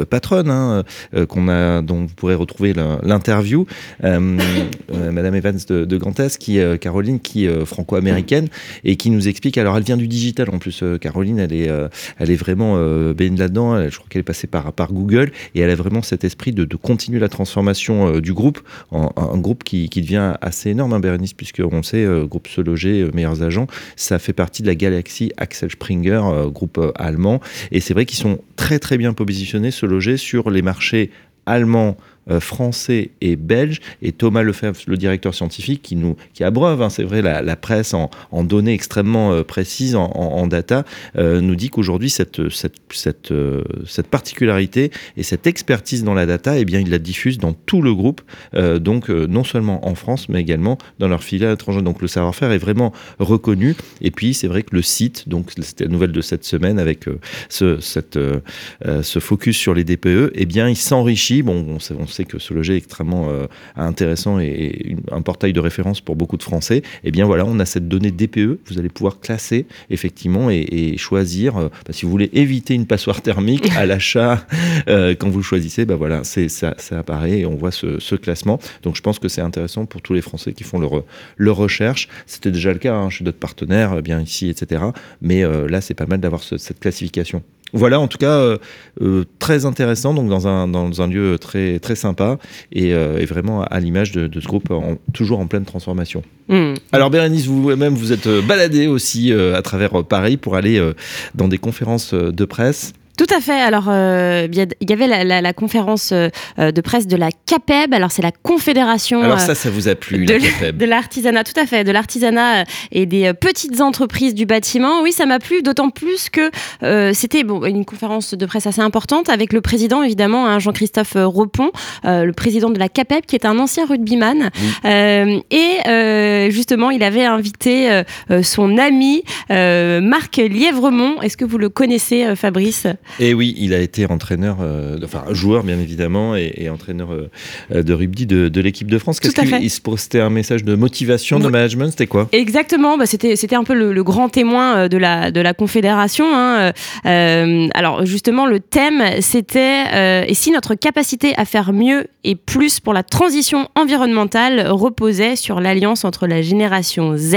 [0.09, 0.84] patronne hein,
[1.28, 3.65] qu'on a, dont vous pourrez retrouver l'interview,
[4.01, 8.47] Madame Evans de, Grantas, qui euh, Caroline, qui est euh, franco-américaine
[8.84, 9.57] et qui nous explique.
[9.57, 10.82] Alors, elle vient du digital en plus.
[10.84, 11.88] euh, Caroline, elle est, euh,
[12.18, 12.76] elle est vraiment
[13.14, 13.89] baigne là-dedans.
[13.89, 16.66] Je crois qu'elle est passée par par Google et elle a vraiment cet esprit de,
[16.76, 18.59] continuer la transformation du groupe
[18.91, 22.62] en un groupe qui, qui devient assez énorme, hein, Bérénice, puisque on sait, groupe Se
[22.62, 27.41] Loger, meilleurs agents, ça fait partie de la galaxie Axel Springer, groupe allemand.
[27.72, 31.12] Et c'est vrai qu'ils sont très très bien positionnés, Se Loger, sur les marchés
[31.45, 31.97] allemands,
[32.39, 33.80] français et belges.
[34.01, 37.93] Et Thomas Lefebvre, le directeur scientifique, qui nous qui abreuve, hein, c'est vrai, la, presse
[37.93, 38.09] en,
[38.43, 40.84] données extrêmement euh, précises, en, data,
[41.17, 43.63] euh, nous dit qu'aujourd'hui, cette, cette, cette, euh,
[44.09, 47.93] particularité et cette expertise dans la data, eh bien, il la diffuse dans tout le
[47.93, 48.22] groupe,
[48.53, 51.82] euh, donc euh, non seulement en France, mais également dans leur filiale étrangère.
[51.82, 53.76] Donc le savoir-faire est vraiment reconnu.
[54.01, 57.07] Et puis, c'est vrai que le site, donc c'était la nouvelle de cette semaine avec
[57.07, 57.19] euh,
[57.49, 58.41] ce, cette, euh,
[58.86, 61.41] euh, ce focus sur les DPE, eh bien, il s'enrichit.
[61.41, 65.59] Bon, on on sait que ce loger est extrêmement euh, intéressant et un portail de
[65.59, 66.84] référence pour beaucoup de Français.
[67.03, 68.59] Eh bien, voilà, on a cette donnée DPE.
[68.68, 71.57] Vous allez pouvoir classer effectivement et, et choisir.
[71.57, 74.45] euh, bah, si vous voulez éviter une passoire thermique à l'achat,
[74.88, 78.59] euh, quand vous choisissez, bah voilà, ça, apparaît et on voit ce, classement.
[78.84, 82.07] Donc, je pense que c'est intéressant pour tous les Français qui font leur, recherche.
[82.28, 84.84] C'était déjà le cas hein, chez d'autres partenaires, bien ici, etc.
[85.22, 87.43] Mais là, c'est pas mal d'avoir ce- cette classification.
[87.74, 88.57] Voilà, en tout cas, euh,
[89.01, 92.38] euh, très intéressant, donc dans un, dans un lieu très, très sympa
[92.74, 96.22] et, euh, et vraiment à l'image de, de ce groupe, en- toujours en pleine transformation.
[96.49, 96.74] Hmm.
[96.91, 100.93] Alors Bérénice, vous-même, vous êtes euh, baladé aussi euh, à travers Paris pour aller euh,
[101.36, 102.93] dans des conférences de presse.
[103.18, 103.59] Tout à fait.
[103.59, 107.30] Alors, euh, il y avait la, la- la conférence euh, euh, de presse de la
[107.45, 107.93] CAPEB.
[107.93, 111.43] Alors, c'est la Confédération Alors ça, ça vous a plu, de, l'artisanat.
[111.43, 115.01] Tout à fait, de l'artisanat et des petites entreprises du bâtiment.
[115.01, 116.49] Oui, ça m'a plu, d'autant plus que
[116.84, 121.14] euh, c'était bon, une conférence de presse assez importante avec le président, évidemment, hein, Jean-Christophe
[121.16, 121.72] Repon,
[122.05, 124.49] euh, le président de la CAPEB, qui est un ancien rugbyman.
[124.86, 128.01] Euh, et euh, justement, il avait invité
[128.41, 131.22] son ami euh, Marc Lièvremont.
[131.22, 132.88] Est-ce que vous le connaissez, Fabrice?
[133.19, 137.83] Et oui, il a été entraîneur, euh, enfin joueur bien évidemment, et, et entraîneur euh,
[137.83, 139.19] de rugby de, de l'équipe de France.
[139.19, 142.27] Qu'est-ce qu'il se postait un message de motivation, de management C'était quoi?
[142.31, 145.53] Exactement, bah, c'était c'était un peu le, le grand témoin euh, de la de la
[145.53, 146.25] confédération.
[146.33, 146.71] hein.
[147.05, 152.79] Euh, alors justement, le thème c'était et si notre capacité à faire mieux et plus
[152.79, 157.35] pour la transition environnementale reposait sur l'alliance entre la génération Z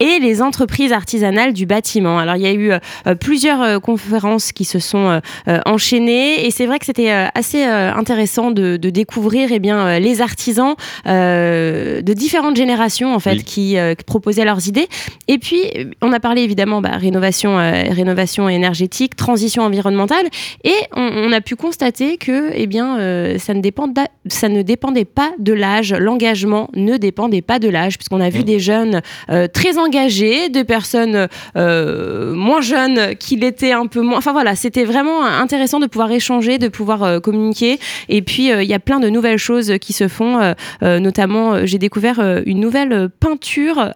[0.00, 2.18] et les entreprises artisanales du bâtiment?
[2.18, 2.72] Alors il y a eu
[3.20, 7.62] plusieurs conférences qui se sont euh, euh, enchaînées et c'est vrai que c'était euh, assez
[7.62, 10.74] intéressant de, de découvrir eh bien les artisans
[11.06, 13.44] de différentes générations en fait Oui.
[13.44, 14.88] qui proposaient leurs idées.
[15.28, 15.62] Et puis
[16.00, 20.26] on a parlé évidemment bah, rénovation, rénovation énergétique, transition environnementale
[20.64, 22.96] et on, on a pu constater que eh bien
[23.38, 23.92] ça ne dépend
[24.26, 28.44] ça ne dépendait pas de l'âge, l'engagement ne dépendait pas de l'âge puisqu'on a vu
[28.44, 34.18] des jeunes euh, très engagés, des personnes euh, moins jeunes qui l'étaient un peu moins.
[34.18, 37.80] Enfin voilà, c'était vraiment intéressant de pouvoir échanger, de pouvoir euh, communiquer.
[38.08, 40.40] Et puis euh, il y a plein de nouvelles choses qui se font.
[40.40, 43.92] euh, notamment, j'ai découvert une nouvelle peinture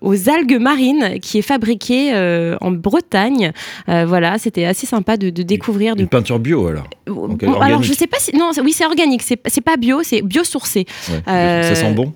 [0.00, 2.12] aux algues marines qui est fabriquée
[2.60, 3.52] en Bretagne.
[3.86, 5.96] Voilà, c'était assez sympa de, de découvrir.
[5.96, 6.02] De...
[6.02, 9.22] Une peinture bio alors Bon, Donc, alors je sais pas si non, oui c'est organique,
[9.22, 10.86] c'est pas bio, c'est biosourcé.
[11.08, 11.62] Ouais.
[11.62, 12.12] Ça sent bon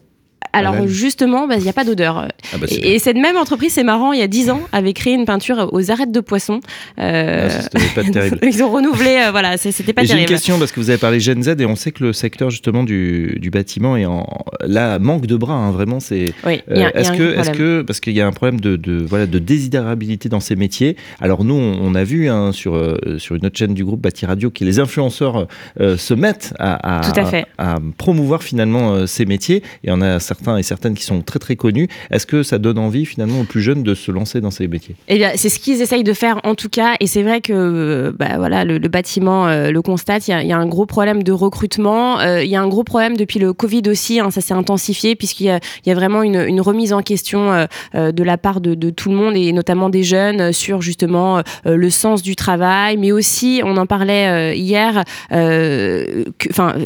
[0.52, 2.28] alors justement, bah, il n'y a pas d'odeur.
[2.52, 4.92] Ah bah, et, et cette même entreprise, c'est marrant, il y a 10 ans, avait
[4.92, 6.60] créé une peinture aux arêtes de poissons.
[6.98, 8.38] Euh, Ah, pas terrible.
[8.42, 10.32] Ils ont renouvelé, euh, voilà, c'était pas Et j'ai une terrible.
[10.32, 12.82] question parce que vous avez parlé Gen Z et on sait que le secteur justement
[12.84, 14.26] du, du bâtiment est en
[14.66, 18.00] là manque de bras hein, vraiment c'est Oui, a est-ce un que est-ce que parce
[18.00, 21.54] qu'il y a un problème de, de voilà de désidérabilité dans ces métiers alors nous
[21.54, 24.50] on, on a vu hein, sur euh, sur une autre chaîne du groupe Bâti Radio
[24.50, 25.46] que les influenceurs
[25.80, 27.46] euh, se mettent à, à- Tout à fait.
[27.58, 31.38] à promouvoir finalement euh, ces métiers et on a certains et certaines qui sont très
[31.38, 34.50] très connus est-ce que ça donne envie finalement aux plus jeunes de se lancer dans
[34.50, 34.96] ces métiers?
[35.08, 37.52] Eh bien, c'est ce qu'ils essayent de faire en tout cas, et c'est vrai que
[37.52, 40.28] euh, bah, voilà, le, bâtiment euh, le constate.
[40.28, 42.20] Il y, a, un gros problème de recrutement.
[42.20, 44.20] euh, il y a un gros problème depuis le Covid aussi.
[44.20, 48.60] hein, ça s'est intensifié puisqu'il y a, vraiment une, remise en question de la part
[48.60, 53.10] de, tout le monde et notamment des jeunes sur justement le sens du travail, mais
[53.10, 56.22] aussi, on en parlait hier, que-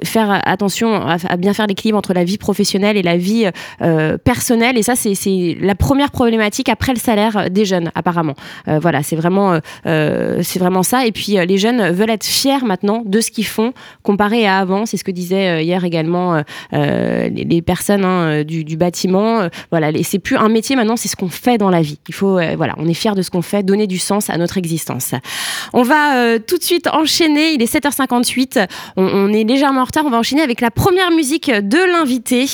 [0.05, 3.46] faire attention à, à bien faire l'équilibre entre la vie professionnelle et la vie
[3.83, 4.79] euh, personnelle.
[4.79, 8.35] Et ça, c'est la première problématique après le salaire des jeunes, apparemment.
[8.69, 11.07] Euh, voilà, c'est vraiment, euh, vraiment ça.
[11.07, 13.73] Et puis, les jeunes veulent être fiers maintenant de ce qu'ils font
[14.03, 14.87] comparé à avant.
[14.87, 16.43] C'est ce que disaient hier également
[16.73, 19.49] les, personnes hein, du, bâtiment.
[19.71, 21.99] Voilà, c'est plus un métier maintenant, c'est ce qu'on fait dans la vie.
[22.09, 24.59] Il faut, voilà, on est fier de ce qu'on fait, donner du sens à notre
[24.59, 25.13] existence.
[25.73, 27.53] On va tout de suite enchaîner.
[27.53, 28.67] Il est 7h58.
[28.97, 30.05] On, on est légèrement en retard.
[30.07, 32.47] On va enchaîner avec la première musique de l'invité.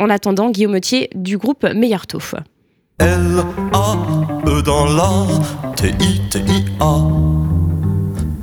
[0.00, 2.20] En attendant, Guillaume Thier du groupe Meilleur Taux.
[2.98, 5.26] L-A-E dans la
[5.76, 6.96] T-I-T-I-A.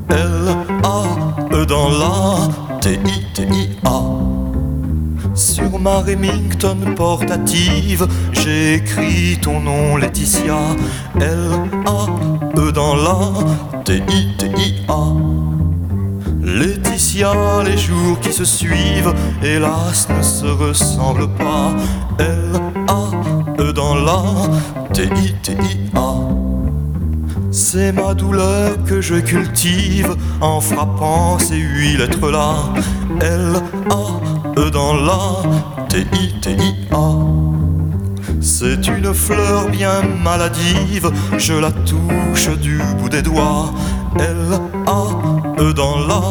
[0.10, 4.01] L-A-E dans la T-I-T-I-A.
[5.34, 10.58] Sur ma Remington portative, j'ai écrit ton nom Laetitia.
[11.20, 15.03] L-A-E dans la T-I-T-I-A.
[16.48, 17.34] Laetitia,
[17.66, 21.74] les jours qui se suivent, hélas, ne se ressemblent pas.
[22.20, 24.24] L-A-E dans la
[24.93, 26.14] T-I-T-I-A.
[27.52, 32.56] C'est ma douleur que je cultive en frappant ces huit lettres-là.
[33.20, 37.66] L-A-E dans la T-I-T-I-A.
[38.50, 43.74] C'est une fleur bien maladive, je la touche du bout des doigts.
[44.18, 46.22] L-A-E dans la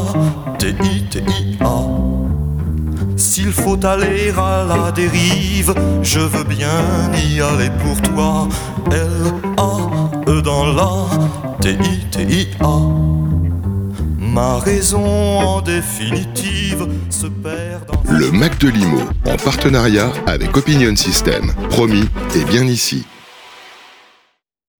[0.59, 1.77] T-I-T-I-A.
[3.19, 6.81] S'il faut aller à la dérive, je veux bien
[7.29, 8.49] y aller pour toi.
[8.91, 11.05] L-A-E dans la
[11.61, 13.26] T-I-T-I-A.
[14.37, 15.03] Ma raison
[15.39, 18.13] en définitive se perd dans...
[18.13, 21.55] Le Mac de Limo, en partenariat avec Opinion System.
[21.71, 23.07] Promis, et bien ici.